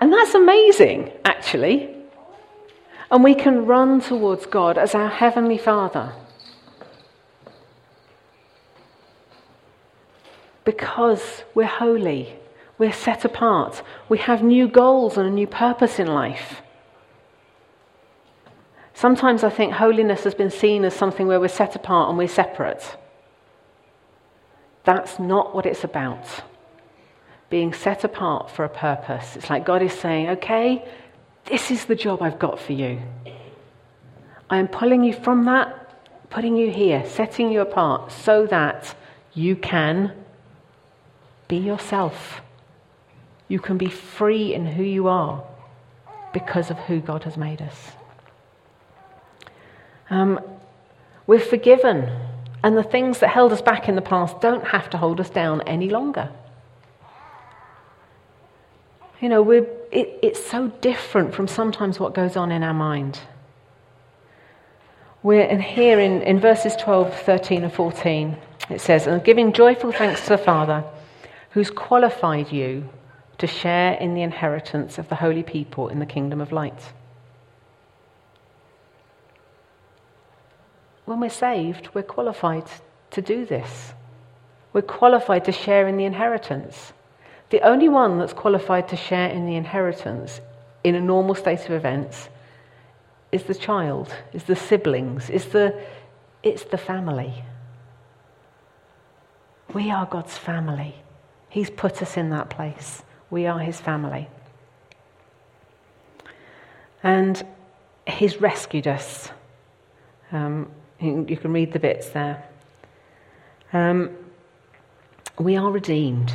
And 0.02 0.12
that's 0.12 0.34
amazing, 0.34 1.12
actually. 1.24 1.96
And 3.10 3.24
we 3.24 3.36
can 3.36 3.66
run 3.66 4.02
towards 4.02 4.46
God 4.48 4.78
as 4.78 4.96
our 4.96 5.08
Heavenly 5.08 5.58
Father. 5.58 6.14
Because 10.66 11.44
we're 11.54 11.66
holy, 11.66 12.36
we're 12.84 12.92
set 12.92 13.24
apart, 13.24 13.82
we 14.10 14.18
have 14.18 14.44
new 14.44 14.68
goals 14.68 15.16
and 15.16 15.26
a 15.26 15.32
new 15.32 15.48
purpose 15.48 16.00
in 16.00 16.08
life. 16.08 16.62
Sometimes 18.94 19.42
I 19.42 19.50
think 19.50 19.72
holiness 19.72 20.26
has 20.26 20.36
been 20.36 20.52
seen 20.52 20.84
as 20.84 20.94
something 20.94 21.26
where 21.26 21.40
we're 21.40 21.48
set 21.48 21.78
apart 21.78 22.10
and 22.10 22.18
we're 22.18 22.28
separate. 22.28 22.84
That's 24.84 25.18
not 25.18 25.56
what 25.56 25.66
it's 25.66 25.86
about. 25.86 26.26
Being 27.50 27.72
set 27.74 28.04
apart 28.04 28.52
for 28.52 28.66
a 28.66 28.70
purpose. 28.88 29.38
It's 29.38 29.50
like 29.50 29.64
God 29.64 29.82
is 29.82 29.94
saying, 29.94 30.28
okay, 30.36 30.86
this 31.46 31.72
is 31.72 31.86
the 31.86 31.96
job 31.96 32.22
I've 32.22 32.38
got 32.38 32.60
for 32.60 32.74
you. 32.74 33.02
I 34.50 34.58
am 34.58 34.68
pulling 34.68 35.06
you 35.06 35.14
from 35.14 35.46
that, 35.46 36.30
putting 36.30 36.58
you 36.58 36.70
here, 36.70 37.06
setting 37.06 37.50
you 37.50 37.62
apart 37.62 38.12
so 38.12 38.46
that 38.48 38.94
you 39.34 39.56
can 39.56 40.12
be 41.48 41.56
yourself. 41.56 42.42
You 43.48 43.60
can 43.60 43.78
be 43.78 43.90
free 43.90 44.54
in 44.54 44.66
who 44.66 44.84
you 44.84 45.08
are 45.08 45.44
because 46.34 46.72
of 46.72 46.78
who 46.80 47.00
God 47.00 47.24
has 47.24 47.38
made 47.38 47.62
us. 47.62 47.92
Um, 50.10 50.40
we're 51.28 51.40
forgiven, 51.40 52.10
and 52.64 52.78
the 52.78 52.84
things 52.84 53.20
that 53.20 53.30
held 53.30 53.54
us 53.54 53.62
back 53.62 53.88
in 53.88 53.96
the 53.96 54.02
past 54.02 54.42
don't 54.42 54.66
have 54.68 54.90
to 54.92 54.98
hold 54.98 55.20
us 55.20 55.30
down 55.30 55.62
any 55.62 55.90
longer. 55.90 56.30
You 59.22 59.30
know, 59.30 59.42
we're, 59.42 59.68
it, 59.92 60.20
it's 60.22 60.46
so 60.46 60.68
different 60.82 61.34
from 61.34 61.48
sometimes 61.48 62.00
what 62.00 62.14
goes 62.14 62.36
on 62.36 62.52
in 62.52 62.62
our 62.62 62.74
mind. 62.74 63.20
We're 65.22 65.46
in 65.46 65.62
here 65.62 66.00
in, 66.00 66.22
in 66.24 66.42
verses 66.42 66.76
12, 66.76 67.22
13, 67.22 67.64
and 67.64 67.72
14. 67.72 68.38
It 68.70 68.82
says, 68.82 69.08
And 69.08 69.24
giving 69.24 69.54
joyful 69.54 69.94
thanks 69.94 70.24
to 70.24 70.30
the 70.30 70.38
Father, 70.38 70.84
who's 71.52 71.72
qualified 71.72 72.52
you 72.52 72.90
to 73.38 73.48
share 73.48 73.94
in 73.94 74.14
the 74.14 74.22
inheritance 74.22 74.98
of 74.98 75.10
the 75.10 75.16
holy 75.16 75.44
people 75.44 75.90
in 75.90 76.00
the 76.00 76.06
kingdom 76.06 76.42
of 76.42 76.52
light. 76.52 76.94
When 81.06 81.20
we're 81.20 81.30
saved, 81.30 81.90
we're 81.94 82.04
qualified 82.04 82.66
to 83.12 83.22
do 83.22 83.46
this. 83.46 83.94
We're 84.72 84.82
qualified 84.82 85.46
to 85.46 85.52
share 85.52 85.88
in 85.88 85.98
the 85.98 86.06
inheritance. 86.06 86.94
The 87.50 87.62
only 87.62 87.90
one 87.90 88.18
that's 88.18 88.34
qualified 88.34 88.88
to 88.90 88.96
share 88.96 89.30
in 89.30 89.46
the 89.46 89.56
inheritance 89.56 90.42
in 90.84 90.96
a 90.96 91.02
normal 91.02 91.36
state 91.36 91.66
of 91.66 91.72
events 91.72 92.30
is 93.32 93.44
the 93.44 93.56
child, 93.56 94.14
is 94.32 94.44
the 94.44 94.56
siblings, 94.56 95.30
is 95.30 95.46
the, 95.48 95.80
it's 96.42 96.64
the 96.64 96.78
family. 96.78 97.44
We 99.74 99.92
are 99.92 100.06
God's 100.06 100.38
family. 100.38 100.96
He's 101.50 101.70
put 101.70 102.02
us 102.02 102.18
in 102.18 102.30
that 102.30 102.50
place. 102.50 103.04
We 103.34 103.48
are 103.48 103.58
His 103.58 103.82
family. 103.82 104.28
And 107.02 107.44
He's 108.06 108.40
rescued 108.40 108.88
us. 108.88 109.32
Um, 110.32 110.70
you 111.00 111.36
can 111.36 111.52
read 111.52 111.74
the 111.74 111.80
bits 111.80 112.10
there. 112.10 112.44
Um, 113.74 114.12
we 115.40 115.58
are 115.58 115.72
redeemed. 115.72 116.32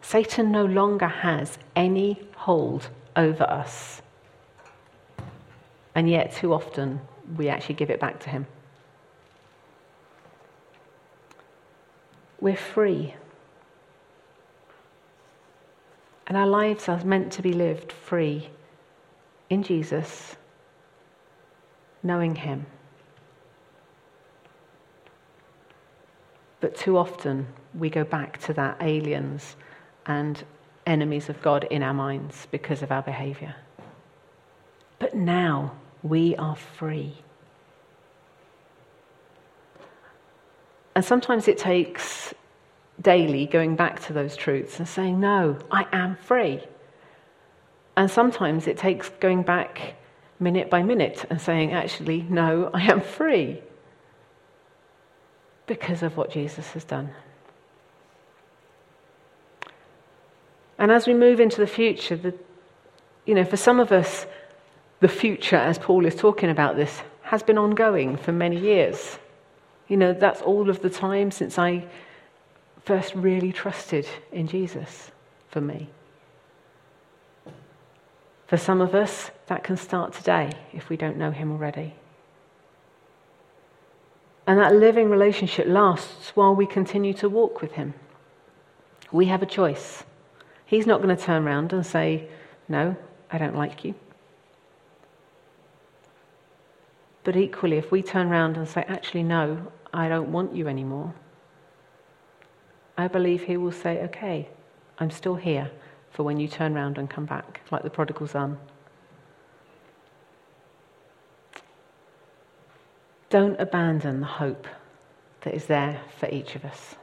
Satan 0.00 0.50
no 0.50 0.64
longer 0.64 1.06
has 1.06 1.58
any 1.76 2.18
hold 2.34 2.88
over 3.14 3.44
us. 3.44 4.00
And 5.94 6.08
yet, 6.08 6.32
too 6.32 6.54
often, 6.54 7.02
we 7.36 7.50
actually 7.50 7.74
give 7.74 7.90
it 7.90 8.00
back 8.00 8.20
to 8.20 8.30
him. 8.30 8.46
We're 12.40 12.56
free. 12.56 13.16
And 16.30 16.36
our 16.38 16.46
lives 16.46 16.88
are 16.88 17.02
meant 17.04 17.32
to 17.32 17.42
be 17.42 17.52
lived 17.52 17.90
free 17.90 18.50
in 19.50 19.64
Jesus, 19.64 20.36
knowing 22.04 22.36
Him. 22.36 22.66
But 26.60 26.76
too 26.76 26.96
often 26.96 27.48
we 27.74 27.90
go 27.90 28.04
back 28.04 28.38
to 28.42 28.52
that 28.52 28.76
aliens 28.80 29.56
and 30.06 30.44
enemies 30.86 31.28
of 31.28 31.42
God 31.42 31.64
in 31.64 31.82
our 31.82 31.92
minds 31.92 32.46
because 32.52 32.80
of 32.80 32.92
our 32.92 33.02
behavior. 33.02 33.56
But 35.00 35.16
now 35.16 35.72
we 36.04 36.36
are 36.36 36.54
free. 36.54 37.12
And 40.94 41.04
sometimes 41.04 41.48
it 41.48 41.58
takes 41.58 42.32
daily 43.00 43.46
going 43.46 43.76
back 43.76 44.00
to 44.00 44.12
those 44.12 44.36
truths 44.36 44.78
and 44.78 44.88
saying, 44.88 45.20
No, 45.20 45.58
I 45.70 45.86
am 45.92 46.16
free. 46.16 46.60
And 47.96 48.10
sometimes 48.10 48.66
it 48.66 48.76
takes 48.78 49.08
going 49.20 49.42
back 49.42 49.94
minute 50.38 50.70
by 50.70 50.82
minute 50.82 51.24
and 51.30 51.40
saying, 51.40 51.72
Actually, 51.72 52.22
no, 52.28 52.70
I 52.72 52.82
am 52.82 53.00
free 53.00 53.60
because 55.66 56.02
of 56.02 56.16
what 56.16 56.30
Jesus 56.30 56.70
has 56.72 56.84
done. 56.84 57.10
And 60.78 60.90
as 60.90 61.06
we 61.06 61.14
move 61.14 61.40
into 61.40 61.60
the 61.60 61.66
future, 61.66 62.16
the, 62.16 62.34
you 63.26 63.34
know, 63.34 63.44
for 63.44 63.58
some 63.58 63.80
of 63.80 63.92
us, 63.92 64.26
the 65.00 65.08
future, 65.08 65.56
as 65.56 65.78
Paul 65.78 66.06
is 66.06 66.14
talking 66.14 66.48
about 66.48 66.76
this, 66.76 67.02
has 67.22 67.42
been 67.42 67.58
ongoing 67.58 68.16
for 68.16 68.32
many 68.32 68.58
years. 68.58 69.18
You 69.88 69.98
know, 69.98 70.12
that's 70.14 70.40
all 70.40 70.70
of 70.70 70.80
the 70.80 70.90
time 70.90 71.30
since 71.30 71.58
I 71.58 71.86
first 72.84 73.14
really 73.14 73.52
trusted 73.52 74.06
in 74.32 74.46
Jesus 74.46 75.10
for 75.48 75.60
me. 75.60 75.88
For 78.46 78.56
some 78.56 78.80
of 78.80 78.94
us, 78.94 79.30
that 79.46 79.64
can 79.64 79.76
start 79.76 80.12
today 80.12 80.50
if 80.72 80.88
we 80.88 80.96
don't 80.96 81.16
know 81.16 81.30
Him 81.30 81.52
already. 81.52 81.94
And 84.46 84.58
that 84.58 84.74
living 84.74 85.10
relationship 85.10 85.66
lasts 85.68 86.30
while 86.34 86.54
we 86.54 86.66
continue 86.66 87.12
to 87.14 87.28
walk 87.28 87.60
with 87.60 87.72
Him. 87.72 87.94
We 89.12 89.26
have 89.26 89.42
a 89.42 89.46
choice. 89.46 90.04
He's 90.66 90.86
not 90.86 91.02
going 91.02 91.16
to 91.16 91.22
turn 91.22 91.46
around 91.46 91.72
and 91.72 91.84
say, 91.84 92.28
No, 92.68 92.96
I 93.30 93.38
don't 93.38 93.56
like 93.56 93.84
you. 93.84 93.94
But 97.22 97.36
equally, 97.36 97.76
if 97.76 97.92
we 97.92 98.02
turn 98.02 98.28
around 98.28 98.56
and 98.56 98.68
say, 98.68 98.84
Actually, 98.88 99.24
no, 99.24 99.66
I 99.92 100.08
don't 100.08 100.32
want 100.32 100.54
you 100.54 100.68
anymore, 100.68 101.14
I 103.00 103.08
believe 103.08 103.44
He 103.44 103.56
will 103.56 103.72
say, 103.72 104.02
Okay, 104.04 104.48
I'm 104.98 105.10
still 105.10 105.36
here 105.36 105.70
for 106.10 106.22
when 106.22 106.38
you 106.38 106.48
turn 106.48 106.76
around 106.76 106.98
and 106.98 107.08
come 107.08 107.24
back, 107.24 107.60
like 107.70 107.82
the 107.82 107.90
prodigal 107.90 108.26
son. 108.26 108.58
Don't 113.30 113.58
abandon 113.60 114.20
the 114.20 114.26
hope 114.26 114.66
that 115.42 115.54
is 115.54 115.66
there 115.66 116.00
for 116.18 116.28
each 116.28 116.56
of 116.56 116.64
us. 116.64 116.96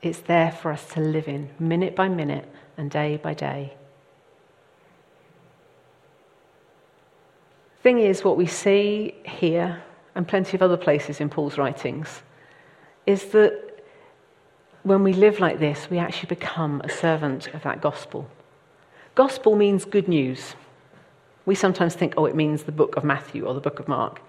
It's 0.00 0.20
there 0.20 0.50
for 0.50 0.72
us 0.72 0.86
to 0.90 1.00
live 1.00 1.28
in 1.28 1.50
minute 1.58 1.94
by 1.94 2.08
minute 2.08 2.48
and 2.76 2.90
day 2.90 3.16
by 3.16 3.34
day. 3.34 3.74
Thing 7.82 7.98
is, 7.98 8.24
what 8.24 8.36
we 8.36 8.46
see 8.46 9.14
here 9.24 9.82
and 10.14 10.26
plenty 10.26 10.56
of 10.56 10.62
other 10.62 10.76
places 10.76 11.20
in 11.20 11.28
Paul's 11.28 11.58
writings 11.58 12.22
is 13.06 13.24
that 13.26 13.61
when 14.82 15.02
we 15.02 15.12
live 15.12 15.38
like 15.40 15.58
this, 15.58 15.88
we 15.90 15.98
actually 15.98 16.28
become 16.28 16.80
a 16.82 16.88
servant 16.88 17.48
of 17.54 17.62
that 17.62 17.80
gospel. 17.80 18.28
Gospel 19.14 19.56
means 19.56 19.84
good 19.84 20.08
news. 20.08 20.54
We 21.44 21.54
sometimes 21.54 21.94
think, 21.94 22.14
oh, 22.16 22.26
it 22.26 22.34
means 22.34 22.64
the 22.64 22.72
book 22.72 22.96
of 22.96 23.04
Matthew 23.04 23.44
or 23.46 23.54
the 23.54 23.60
book 23.60 23.78
of 23.78 23.88
Mark. 23.88 24.20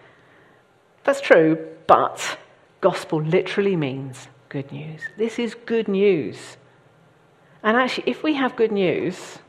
That's 1.03 1.21
true, 1.21 1.57
but 1.87 2.37
gospel 2.81 3.21
literally 3.21 3.75
means 3.75 4.27
good 4.49 4.71
news. 4.71 5.01
This 5.17 5.39
is 5.39 5.55
good 5.55 5.87
news. 5.87 6.57
And 7.63 7.77
actually, 7.77 8.09
if 8.09 8.23
we 8.23 8.33
have 8.35 8.55
good 8.55 8.71
news, 8.71 9.39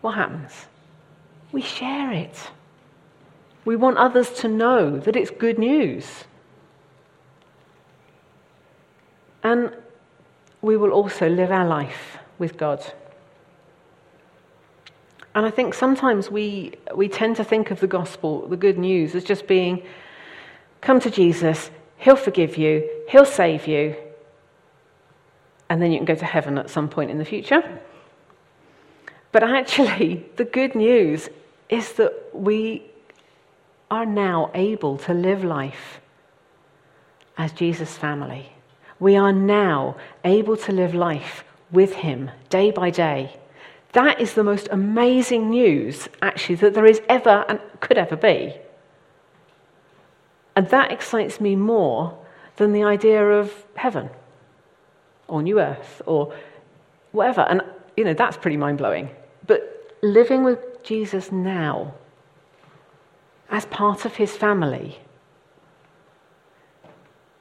what 0.00 0.14
happens? 0.14 0.66
We 1.52 1.62
share 1.62 2.12
it. 2.12 2.50
We 3.64 3.76
want 3.76 3.98
others 3.98 4.30
to 4.40 4.48
know 4.48 4.98
that 4.98 5.16
it's 5.16 5.30
good 5.30 5.58
news. 5.58 6.24
And 9.42 9.74
we 10.62 10.76
will 10.76 10.90
also 10.90 11.28
live 11.28 11.50
our 11.50 11.66
life 11.66 12.18
with 12.38 12.56
God. 12.56 12.84
And 15.34 15.46
I 15.46 15.50
think 15.50 15.74
sometimes 15.74 16.30
we, 16.30 16.74
we 16.94 17.08
tend 17.08 17.36
to 17.36 17.44
think 17.44 17.70
of 17.70 17.80
the 17.80 17.86
gospel, 17.86 18.48
the 18.48 18.56
good 18.56 18.78
news, 18.78 19.14
as 19.14 19.24
just 19.24 19.46
being 19.46 19.82
Come 20.80 21.00
to 21.00 21.10
Jesus, 21.10 21.70
He'll 21.98 22.16
forgive 22.16 22.56
you, 22.56 22.88
He'll 23.08 23.26
save 23.26 23.66
you, 23.66 23.96
and 25.68 25.80
then 25.80 25.92
you 25.92 25.98
can 25.98 26.06
go 26.06 26.14
to 26.14 26.24
heaven 26.24 26.58
at 26.58 26.70
some 26.70 26.88
point 26.88 27.10
in 27.10 27.18
the 27.18 27.24
future. 27.24 27.80
But 29.32 29.42
actually, 29.44 30.26
the 30.36 30.44
good 30.44 30.74
news 30.74 31.28
is 31.68 31.92
that 31.94 32.12
we 32.32 32.84
are 33.90 34.06
now 34.06 34.50
able 34.54 34.98
to 34.98 35.14
live 35.14 35.44
life 35.44 36.00
as 37.36 37.52
Jesus' 37.52 37.96
family. 37.96 38.50
We 39.00 39.16
are 39.16 39.32
now 39.32 39.96
able 40.24 40.56
to 40.58 40.72
live 40.72 40.94
life 40.94 41.42
with 41.72 41.94
Him 41.94 42.30
day 42.50 42.70
by 42.70 42.90
day. 42.90 43.36
That 43.92 44.20
is 44.20 44.34
the 44.34 44.44
most 44.44 44.68
amazing 44.70 45.50
news, 45.50 46.08
actually, 46.22 46.56
that 46.56 46.74
there 46.74 46.86
is 46.86 47.00
ever 47.08 47.44
and 47.48 47.58
could 47.80 47.98
ever 47.98 48.14
be. 48.14 48.54
And 50.54 50.68
that 50.68 50.92
excites 50.92 51.40
me 51.40 51.56
more 51.56 52.16
than 52.56 52.72
the 52.72 52.84
idea 52.84 53.26
of 53.26 53.64
heaven 53.74 54.10
or 55.26 55.42
new 55.42 55.58
earth 55.58 56.02
or 56.06 56.34
whatever. 57.12 57.40
And, 57.42 57.62
you 57.96 58.04
know, 58.04 58.14
that's 58.14 58.36
pretty 58.36 58.58
mind 58.58 58.78
blowing. 58.78 59.08
But 59.46 59.96
living 60.02 60.44
with 60.44 60.82
Jesus 60.82 61.32
now 61.32 61.94
as 63.48 63.64
part 63.66 64.04
of 64.04 64.16
his 64.16 64.36
family 64.36 65.00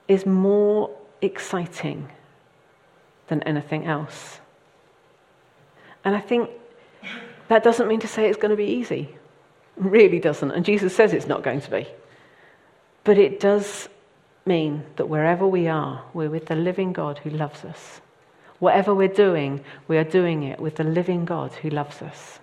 is 0.08 0.26
more 0.26 0.90
exciting 1.22 2.10
than 3.28 3.44
anything 3.44 3.86
else. 3.86 4.40
And 6.04 6.16
I 6.16 6.20
think 6.20 6.50
that 7.48 7.64
doesn't 7.64 7.88
mean 7.88 8.00
to 8.02 8.08
say 8.08 8.30
it's 8.30 8.38
going 8.38 8.52
to 8.52 8.58
be 8.58 8.66
easy. 8.66 9.10
It 9.78 9.84
really 9.84 10.20
doesn't. 10.20 10.52
And 10.52 10.66
Jesus 10.66 10.96
says 10.96 11.14
it's 11.14 11.28
not 11.28 11.44
going 11.44 11.62
to 11.62 11.72
be. 11.72 11.88
But 13.04 13.18
it 13.18 13.40
does 13.40 13.90
mean 14.46 14.84
that 14.96 15.08
wherever 15.08 15.48
we 15.48 15.68
are, 15.68 16.04
we're 16.14 16.30
with 16.30 16.48
the 16.48 16.56
living 16.56 16.94
God 16.94 17.20
who 17.20 17.30
loves 17.30 17.64
us. 17.66 18.02
Whatever 18.60 18.94
we're 18.94 19.08
doing, 19.08 19.64
we 19.88 19.98
are 19.98 20.04
doing 20.04 20.44
it 20.44 20.60
with 20.60 20.76
the 20.76 20.84
living 20.84 21.26
God 21.26 21.54
who 21.54 21.70
loves 21.70 22.02
us 22.02 22.40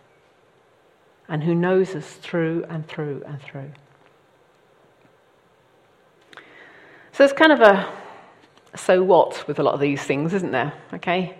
and 1.28 1.42
who 1.42 1.54
knows 1.54 1.94
us 1.94 2.06
through 2.14 2.64
and 2.68 2.86
through 2.86 3.22
and 3.26 3.40
through. 3.42 3.70
So 7.12 7.24
it's 7.24 7.32
kind 7.32 7.52
of 7.52 7.60
a 7.60 7.92
so 8.76 9.02
what 9.02 9.46
with 9.48 9.58
a 9.58 9.62
lot 9.62 9.74
of 9.74 9.80
these 9.80 10.02
things, 10.02 10.34
isn't 10.34 10.52
there? 10.52 10.72
Okay? 10.92 11.36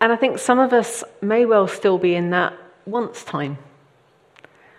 And 0.00 0.12
I 0.12 0.16
think 0.16 0.38
some 0.38 0.58
of 0.58 0.72
us 0.72 1.04
may 1.22 1.46
well 1.46 1.68
still 1.68 1.98
be 1.98 2.14
in 2.14 2.30
that 2.30 2.52
once 2.86 3.24
time 3.24 3.58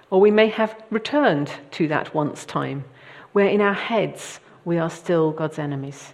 or 0.10 0.22
we 0.22 0.32
may 0.32 0.48
have 0.48 0.76
returned 0.92 1.52
to 1.72 1.88
that 1.88 2.14
once 2.14 2.46
time, 2.46 2.86
where 3.34 3.48
in 3.48 3.62
our 3.62 3.74
heads 3.74 4.40
we 4.64 4.78
are 4.78 4.90
still 4.90 5.32
God's 5.32 5.60
enemies. 5.60 6.14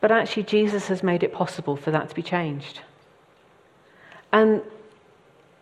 But 0.00 0.12
actually, 0.12 0.44
Jesus 0.44 0.88
has 0.88 1.02
made 1.02 1.22
it 1.22 1.32
possible 1.32 1.76
for 1.76 1.90
that 1.90 2.08
to 2.08 2.14
be 2.14 2.22
changed. 2.22 2.80
And, 4.32 4.62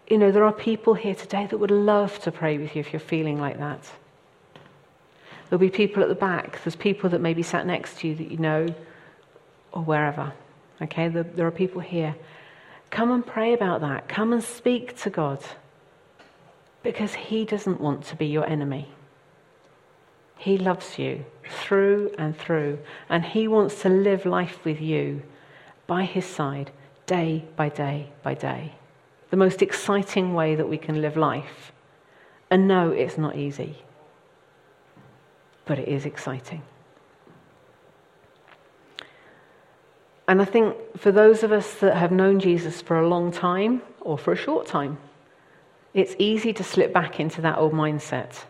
you 0.09 0.17
know, 0.17 0.31
there 0.31 0.45
are 0.45 0.53
people 0.53 0.95
here 0.95 1.15
today 1.15 1.47
that 1.47 1.59
would 1.59 1.73
love 1.73 2.21
to 2.21 2.31
pray 2.31 2.57
with 2.57 2.77
you 2.77 2.81
if 2.81 2.93
you're 2.93 3.01
feeling 3.01 3.41
like 3.41 3.59
that. 3.59 3.81
There'll 5.49 5.61
be 5.61 5.71
people 5.71 6.03
at 6.03 6.09
the 6.09 6.15
back. 6.15 6.63
There's 6.63 6.77
people 6.77 7.11
that 7.11 7.21
maybe 7.21 7.43
sat 7.43 7.67
next 7.67 7.99
to 7.99 8.09
you 8.09 8.15
that 8.17 8.31
you 8.31 8.37
know, 8.39 8.67
or 9.73 9.83
wherever. 9.83 10.33
Okay, 10.83 11.09
there, 11.09 11.23
there 11.23 11.47
are 11.47 11.53
people 11.53 11.81
here. 11.81 12.15
Come 12.91 13.11
and 13.11 13.27
pray 13.27 13.53
about 13.53 13.81
that. 13.81 14.09
Come 14.09 14.33
and 14.33 14.43
speak 14.43 14.97
to 15.03 15.11
God. 15.11 15.43
Because 16.83 17.15
He 17.15 17.45
doesn't 17.45 17.81
want 17.81 18.05
to 18.07 18.17
be 18.17 18.27
your 18.27 18.47
enemy. 18.47 18.89
He 20.37 20.57
loves 20.57 20.99
you 20.99 21.25
through 21.45 22.13
and 22.17 22.37
through, 22.37 22.79
and 23.09 23.25
He 23.25 23.49
wants 23.49 23.83
to 23.83 23.89
live 23.89 24.25
life 24.25 24.65
with 24.65 24.81
you 24.81 25.23
by 25.87 26.05
His 26.05 26.25
side, 26.25 26.71
day 27.07 27.45
by 27.57 27.69
day 27.69 28.11
by 28.23 28.35
day. 28.35 28.73
The 29.31 29.37
most 29.37 29.63
exciting 29.63 30.35
way 30.35 30.55
that 30.55 30.69
we 30.69 30.79
can 30.79 31.03
live 31.03 31.17
life. 31.17 31.73
And 32.51 32.69
no, 32.69 32.91
it's 32.91 33.19
not 33.19 33.37
easy, 33.37 33.83
but 35.69 35.79
it 35.79 35.87
is 35.87 36.07
exciting. 36.07 36.63
And 40.27 40.43
I 40.43 40.45
think 40.45 40.75
for 40.99 41.13
those 41.13 41.43
of 41.43 41.53
us 41.53 41.75
that 41.77 41.97
have 41.97 42.11
known 42.11 42.41
Jesus 42.41 42.83
for 42.83 42.99
a 42.99 43.09
long 43.09 43.31
time 43.31 43.83
or 44.01 44.19
for 44.19 44.33
a 44.33 44.37
short 44.37 44.67
time, 44.67 44.99
it's 45.95 46.17
easy 46.19 46.53
to 46.55 46.65
slip 46.65 46.93
back 46.93 47.21
into 47.21 47.41
that 47.43 47.59
old 47.59 47.73
mindset. 47.73 48.45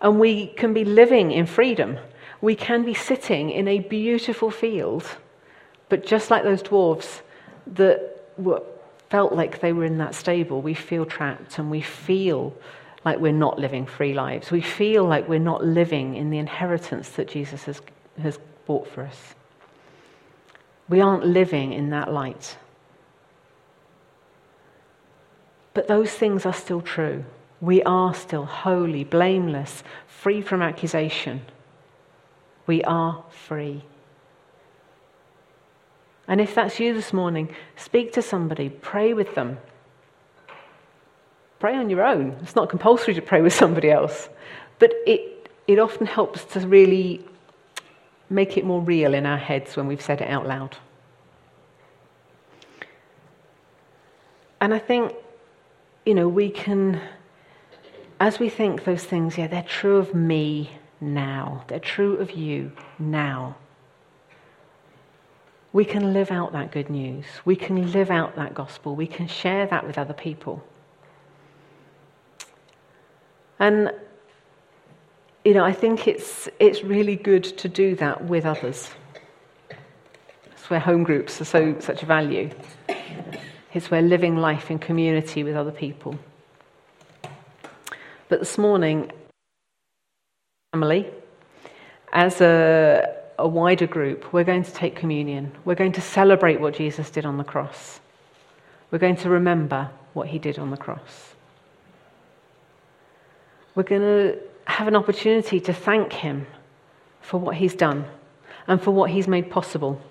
And 0.00 0.18
we 0.18 0.46
can 0.46 0.72
be 0.72 0.84
living 0.84 1.32
in 1.32 1.46
freedom. 1.46 1.98
We 2.40 2.54
can 2.54 2.84
be 2.84 2.94
sitting 2.94 3.50
in 3.50 3.66
a 3.68 3.80
beautiful 3.80 4.50
field, 4.50 5.04
but 5.88 6.06
just 6.06 6.30
like 6.30 6.44
those 6.44 6.62
dwarves 6.62 7.20
that 7.66 8.24
were, 8.36 8.62
felt 9.10 9.32
like 9.32 9.60
they 9.60 9.72
were 9.72 9.84
in 9.84 9.98
that 9.98 10.14
stable, 10.14 10.62
we 10.62 10.74
feel 10.74 11.04
trapped 11.04 11.58
and 11.58 11.70
we 11.70 11.80
feel 11.80 12.54
like 13.08 13.20
we're 13.20 13.32
not 13.32 13.58
living 13.58 13.86
free 13.86 14.12
lives. 14.12 14.50
We 14.50 14.60
feel 14.60 15.02
like 15.04 15.26
we're 15.30 15.38
not 15.38 15.64
living 15.64 16.14
in 16.14 16.28
the 16.28 16.36
inheritance 16.36 17.08
that 17.12 17.26
Jesus 17.26 17.64
has, 17.64 17.80
has 18.20 18.38
bought 18.66 18.86
for 18.86 19.02
us. 19.02 19.34
We 20.90 21.00
aren't 21.00 21.24
living 21.24 21.72
in 21.72 21.88
that 21.88 22.12
light. 22.12 22.58
But 25.72 25.88
those 25.88 26.12
things 26.12 26.44
are 26.44 26.52
still 26.52 26.82
true. 26.82 27.24
We 27.62 27.82
are 27.84 28.12
still 28.12 28.44
holy, 28.44 29.04
blameless, 29.04 29.82
free 30.06 30.42
from 30.42 30.60
accusation. 30.60 31.40
We 32.66 32.84
are 32.84 33.24
free. 33.30 33.84
And 36.26 36.42
if 36.42 36.54
that's 36.54 36.78
you 36.78 36.92
this 36.92 37.14
morning, 37.14 37.54
speak 37.74 38.12
to 38.12 38.20
somebody, 38.20 38.68
pray 38.68 39.14
with 39.14 39.34
them. 39.34 39.56
Pray 41.58 41.76
on 41.76 41.90
your 41.90 42.04
own. 42.04 42.36
It's 42.42 42.54
not 42.54 42.68
compulsory 42.68 43.14
to 43.14 43.22
pray 43.22 43.42
with 43.42 43.52
somebody 43.52 43.90
else, 43.90 44.28
but 44.78 44.92
it, 45.06 45.50
it 45.66 45.78
often 45.78 46.06
helps 46.06 46.44
to 46.52 46.60
really 46.60 47.24
make 48.30 48.56
it 48.56 48.64
more 48.64 48.80
real 48.80 49.14
in 49.14 49.26
our 49.26 49.38
heads 49.38 49.76
when 49.76 49.86
we've 49.86 50.02
said 50.02 50.20
it 50.20 50.28
out 50.28 50.46
loud. 50.46 50.76
And 54.60 54.74
I 54.74 54.78
think, 54.78 55.14
you 56.04 56.14
know, 56.14 56.28
we 56.28 56.50
can, 56.50 57.00
as 58.20 58.38
we 58.38 58.48
think 58.48 58.84
those 58.84 59.04
things, 59.04 59.38
yeah, 59.38 59.46
they're 59.46 59.62
true 59.62 59.96
of 59.96 60.14
me 60.14 60.70
now, 61.00 61.64
they're 61.68 61.78
true 61.78 62.16
of 62.16 62.32
you 62.32 62.72
now. 62.98 63.56
We 65.72 65.84
can 65.84 66.12
live 66.12 66.30
out 66.30 66.52
that 66.52 66.72
good 66.72 66.88
news. 66.88 67.26
We 67.44 67.54
can 67.54 67.92
live 67.92 68.10
out 68.10 68.36
that 68.36 68.54
gospel. 68.54 68.96
We 68.96 69.06
can 69.06 69.28
share 69.28 69.66
that 69.66 69.86
with 69.86 69.98
other 69.98 70.14
people. 70.14 70.64
And, 73.58 73.92
you 75.44 75.54
know, 75.54 75.64
I 75.64 75.72
think 75.72 76.06
it's, 76.06 76.48
it's 76.60 76.82
really 76.82 77.16
good 77.16 77.44
to 77.44 77.68
do 77.68 77.96
that 77.96 78.24
with 78.24 78.46
others. 78.46 78.90
That's 80.48 80.70
where 80.70 80.80
home 80.80 81.02
groups 81.02 81.40
are 81.40 81.44
so, 81.44 81.78
such 81.80 82.02
a 82.02 82.06
value. 82.06 82.50
It's 83.74 83.90
where 83.90 84.02
living 84.02 84.36
life 84.36 84.70
in 84.70 84.78
community 84.78 85.44
with 85.44 85.56
other 85.56 85.72
people. 85.72 86.18
But 88.28 88.40
this 88.40 88.58
morning, 88.58 89.10
family, 90.72 91.10
as 92.12 92.40
a, 92.40 93.14
a 93.38 93.48
wider 93.48 93.86
group, 93.86 94.32
we're 94.32 94.44
going 94.44 94.64
to 94.64 94.72
take 94.72 94.96
communion. 94.96 95.52
We're 95.64 95.74
going 95.74 95.92
to 95.92 96.00
celebrate 96.00 96.60
what 96.60 96.74
Jesus 96.74 97.10
did 97.10 97.24
on 97.24 97.38
the 97.38 97.44
cross. 97.44 98.00
We're 98.90 98.98
going 98.98 99.16
to 99.16 99.30
remember 99.30 99.90
what 100.12 100.28
he 100.28 100.38
did 100.38 100.58
on 100.58 100.70
the 100.70 100.76
cross. 100.76 101.34
We're 103.78 103.84
going 103.84 104.02
to 104.02 104.36
have 104.64 104.88
an 104.88 104.96
opportunity 104.96 105.60
to 105.60 105.72
thank 105.72 106.12
him 106.12 106.48
for 107.20 107.38
what 107.38 107.54
he's 107.54 107.76
done 107.76 108.06
and 108.66 108.82
for 108.82 108.90
what 108.90 109.08
he's 109.08 109.28
made 109.28 109.52
possible. 109.52 110.02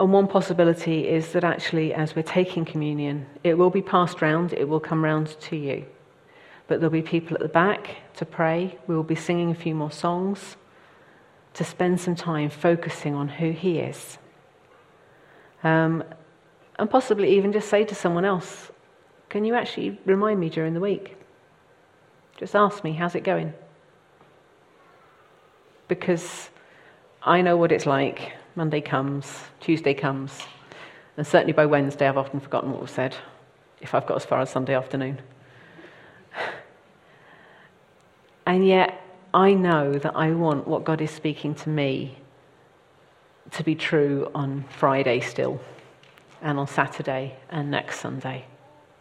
And 0.00 0.12
one 0.12 0.26
possibility 0.26 1.06
is 1.06 1.30
that 1.34 1.44
actually, 1.44 1.94
as 1.94 2.16
we're 2.16 2.22
taking 2.22 2.64
communion, 2.64 3.26
it 3.44 3.54
will 3.54 3.70
be 3.70 3.80
passed 3.80 4.20
round, 4.20 4.54
it 4.54 4.68
will 4.68 4.80
come 4.80 5.04
round 5.04 5.38
to 5.42 5.54
you. 5.54 5.86
But 6.66 6.80
there'll 6.80 6.90
be 6.90 7.00
people 7.00 7.36
at 7.36 7.40
the 7.40 7.48
back 7.48 7.94
to 8.16 8.24
pray. 8.24 8.76
We 8.88 8.96
will 8.96 9.04
be 9.04 9.14
singing 9.14 9.52
a 9.52 9.54
few 9.54 9.76
more 9.76 9.92
songs 9.92 10.56
to 11.54 11.62
spend 11.62 12.00
some 12.00 12.16
time 12.16 12.50
focusing 12.50 13.14
on 13.14 13.28
who 13.28 13.52
He 13.52 13.78
is. 13.78 14.18
Um, 15.62 16.02
and 16.76 16.90
possibly 16.90 17.36
even 17.36 17.52
just 17.52 17.68
say 17.68 17.84
to 17.84 17.94
someone 17.94 18.24
else, 18.24 18.72
Can 19.30 19.44
you 19.44 19.54
actually 19.54 19.98
remind 20.04 20.40
me 20.40 20.50
during 20.50 20.74
the 20.74 20.80
week? 20.80 21.16
Just 22.36 22.54
ask 22.54 22.84
me, 22.84 22.92
How's 22.92 23.14
it 23.14 23.24
going? 23.24 23.54
Because 25.88 26.50
I 27.22 27.40
know 27.40 27.56
what 27.56 27.72
it's 27.72 27.86
like 27.86 28.32
Monday 28.56 28.80
comes, 28.80 29.26
Tuesday 29.60 29.94
comes, 29.94 30.38
and 31.16 31.26
certainly 31.26 31.52
by 31.52 31.66
Wednesday 31.66 32.08
I've 32.08 32.18
often 32.18 32.40
forgotten 32.40 32.72
what 32.72 32.82
was 32.82 32.90
said, 32.90 33.16
if 33.80 33.94
I've 33.94 34.06
got 34.06 34.16
as 34.16 34.24
far 34.24 34.40
as 34.40 34.50
Sunday 34.50 34.74
afternoon. 34.74 35.20
And 38.46 38.66
yet 38.66 39.00
I 39.32 39.54
know 39.54 39.92
that 39.92 40.16
I 40.16 40.32
want 40.32 40.66
what 40.66 40.84
God 40.84 41.00
is 41.00 41.10
speaking 41.12 41.54
to 41.56 41.68
me 41.68 42.18
to 43.52 43.62
be 43.62 43.76
true 43.76 44.28
on 44.34 44.64
Friday 44.70 45.20
still, 45.20 45.60
and 46.42 46.58
on 46.58 46.66
Saturday 46.66 47.36
and 47.48 47.70
next 47.70 48.00
Sunday. 48.00 48.44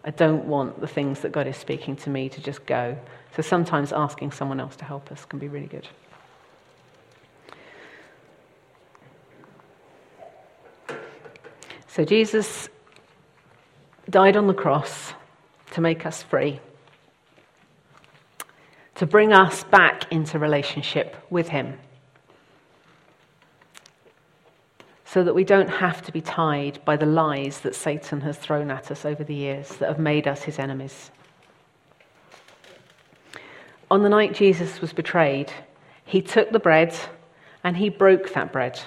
I 0.04 0.12
don't 0.12 0.46
want 0.46 0.80
the 0.80 0.88
things 0.88 1.20
that 1.22 1.32
God 1.32 1.48
is 1.48 1.58
speaking 1.58 1.96
to 1.98 2.10
me 2.10 2.30
to 2.30 2.42
just 2.42 2.66
go. 2.66 2.98
So 3.36 3.42
sometimes 3.42 3.92
asking 3.92 4.32
someone 4.32 4.60
else 4.60 4.76
to 4.78 4.86
help 4.86 5.12
us 5.12 5.26
can 5.26 5.40
be 5.40 5.48
really 5.48 5.68
good. 5.68 5.88
So 11.88 12.06
Jesus 12.06 12.70
died 14.10 14.38
on 14.38 14.48
the 14.48 14.54
cross 14.54 15.14
to 15.72 15.82
make 15.82 16.06
us 16.06 16.24
free, 16.24 16.60
to 18.96 19.06
bring 19.06 19.34
us 19.34 19.64
back 19.66 20.12
into 20.12 20.40
relationship 20.40 21.16
with 21.30 21.50
Him, 21.50 21.78
so 25.12 25.24
that 25.24 25.34
we 25.34 25.44
don't 25.44 25.70
have 25.70 26.04
to 26.04 26.12
be 26.12 26.22
tied 26.22 26.84
by 26.86 26.96
the 26.96 27.06
lies 27.06 27.62
that 27.62 27.74
Satan 27.74 28.22
has 28.22 28.38
thrown 28.38 28.70
at 28.70 28.92
us 28.92 29.06
over 29.06 29.24
the 29.24 29.34
years 29.34 29.68
that 29.78 29.90
have 29.90 29.98
made 29.98 30.28
us 30.28 30.44
his 30.44 30.60
enemies. 30.60 31.10
On 33.90 34.04
the 34.04 34.10
night 34.10 34.36
Jesus 34.36 34.82
was 34.82 34.94
betrayed, 34.94 35.52
he 36.06 36.22
took 36.22 36.52
the 36.52 36.60
bread 36.60 36.96
and 37.64 37.76
he 37.76 37.90
broke 37.90 38.34
that 38.34 38.54
bread. 38.54 38.80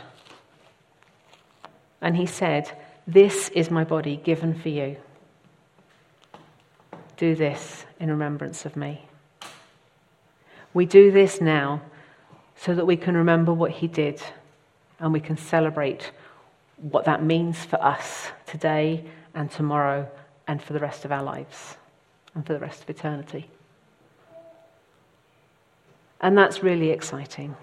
And 2.00 2.16
he 2.16 2.26
said, 2.26 2.70
this 3.04 3.48
is 3.48 3.68
my 3.68 3.82
body 3.82 4.16
given 4.16 4.54
for 4.54 4.68
you. 4.68 4.96
Do 7.16 7.34
this 7.34 7.84
in 7.98 8.10
remembrance 8.10 8.64
of 8.64 8.76
me. 8.76 9.06
We 10.72 10.86
do 10.86 11.10
this 11.10 11.40
now 11.40 11.82
so 12.54 12.76
that 12.76 12.86
we 12.86 12.96
can 12.96 13.16
remember 13.16 13.52
what 13.52 13.72
he 13.72 13.88
did 13.88 14.22
and 15.02 15.12
we 15.12 15.20
can 15.20 15.36
celebrate 15.36 16.12
what 16.76 17.04
that 17.04 17.22
means 17.22 17.64
for 17.64 17.82
us 17.84 18.28
today 18.46 19.04
and 19.34 19.50
tomorrow 19.50 20.08
and 20.46 20.62
for 20.62 20.72
the 20.72 20.78
rest 20.78 21.04
of 21.04 21.10
our 21.10 21.22
lives 21.22 21.76
and 22.34 22.46
for 22.46 22.52
the 22.52 22.60
rest 22.60 22.82
of 22.82 22.88
eternity. 22.88 23.50
And 26.20 26.38
that's 26.38 26.62
really 26.62 26.90
exciting. 26.90 27.56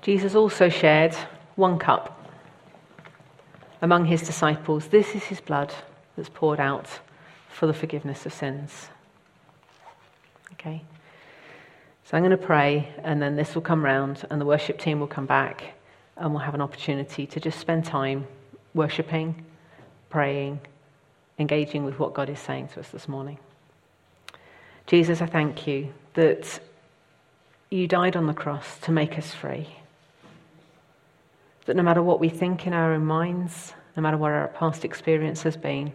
Jesus 0.00 0.34
also 0.34 0.70
shared 0.70 1.14
one 1.56 1.78
cup 1.78 2.10
among 3.82 4.06
his 4.06 4.22
disciples. 4.22 4.88
This 4.88 5.14
is 5.14 5.24
his 5.24 5.42
blood 5.42 5.74
that's 6.16 6.30
poured 6.30 6.60
out 6.60 6.88
for 7.54 7.66
the 7.68 7.72
forgiveness 7.72 8.26
of 8.26 8.32
sins. 8.32 8.88
Okay? 10.54 10.82
So 12.04 12.16
I'm 12.16 12.22
going 12.22 12.32
to 12.32 12.36
pray, 12.36 12.92
and 13.02 13.22
then 13.22 13.36
this 13.36 13.54
will 13.54 13.62
come 13.62 13.84
round, 13.84 14.26
and 14.28 14.40
the 14.40 14.44
worship 14.44 14.78
team 14.78 14.98
will 14.98 15.06
come 15.06 15.24
back, 15.24 15.74
and 16.16 16.32
we'll 16.32 16.42
have 16.42 16.54
an 16.54 16.60
opportunity 16.60 17.26
to 17.26 17.40
just 17.40 17.58
spend 17.60 17.84
time 17.84 18.26
worshipping, 18.74 19.44
praying, 20.10 20.60
engaging 21.38 21.84
with 21.84 21.98
what 21.98 22.12
God 22.12 22.28
is 22.28 22.40
saying 22.40 22.68
to 22.74 22.80
us 22.80 22.88
this 22.88 23.06
morning. 23.06 23.38
Jesus, 24.88 25.22
I 25.22 25.26
thank 25.26 25.66
you 25.66 25.94
that 26.14 26.58
you 27.70 27.86
died 27.86 28.16
on 28.16 28.26
the 28.26 28.34
cross 28.34 28.78
to 28.80 28.92
make 28.92 29.16
us 29.16 29.32
free. 29.32 29.68
That 31.66 31.76
no 31.76 31.82
matter 31.82 32.02
what 32.02 32.20
we 32.20 32.28
think 32.28 32.66
in 32.66 32.72
our 32.72 32.92
own 32.92 33.06
minds, 33.06 33.72
no 33.96 34.02
matter 34.02 34.16
what 34.16 34.32
our 34.32 34.48
past 34.48 34.84
experience 34.84 35.42
has 35.44 35.56
been, 35.56 35.92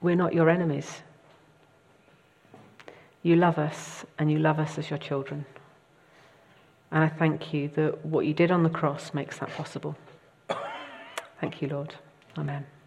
we're 0.00 0.16
not 0.16 0.34
your 0.34 0.48
enemies. 0.48 1.02
You 3.22 3.36
love 3.36 3.58
us, 3.58 4.04
and 4.18 4.30
you 4.30 4.38
love 4.38 4.58
us 4.58 4.78
as 4.78 4.90
your 4.90 4.98
children. 4.98 5.44
And 6.90 7.04
I 7.04 7.08
thank 7.08 7.52
you 7.52 7.68
that 7.76 8.04
what 8.04 8.26
you 8.26 8.32
did 8.32 8.50
on 8.50 8.62
the 8.62 8.70
cross 8.70 9.12
makes 9.12 9.38
that 9.38 9.50
possible. 9.50 9.96
Thank 11.40 11.60
you, 11.60 11.68
Lord. 11.68 11.94
Amen. 12.36 12.77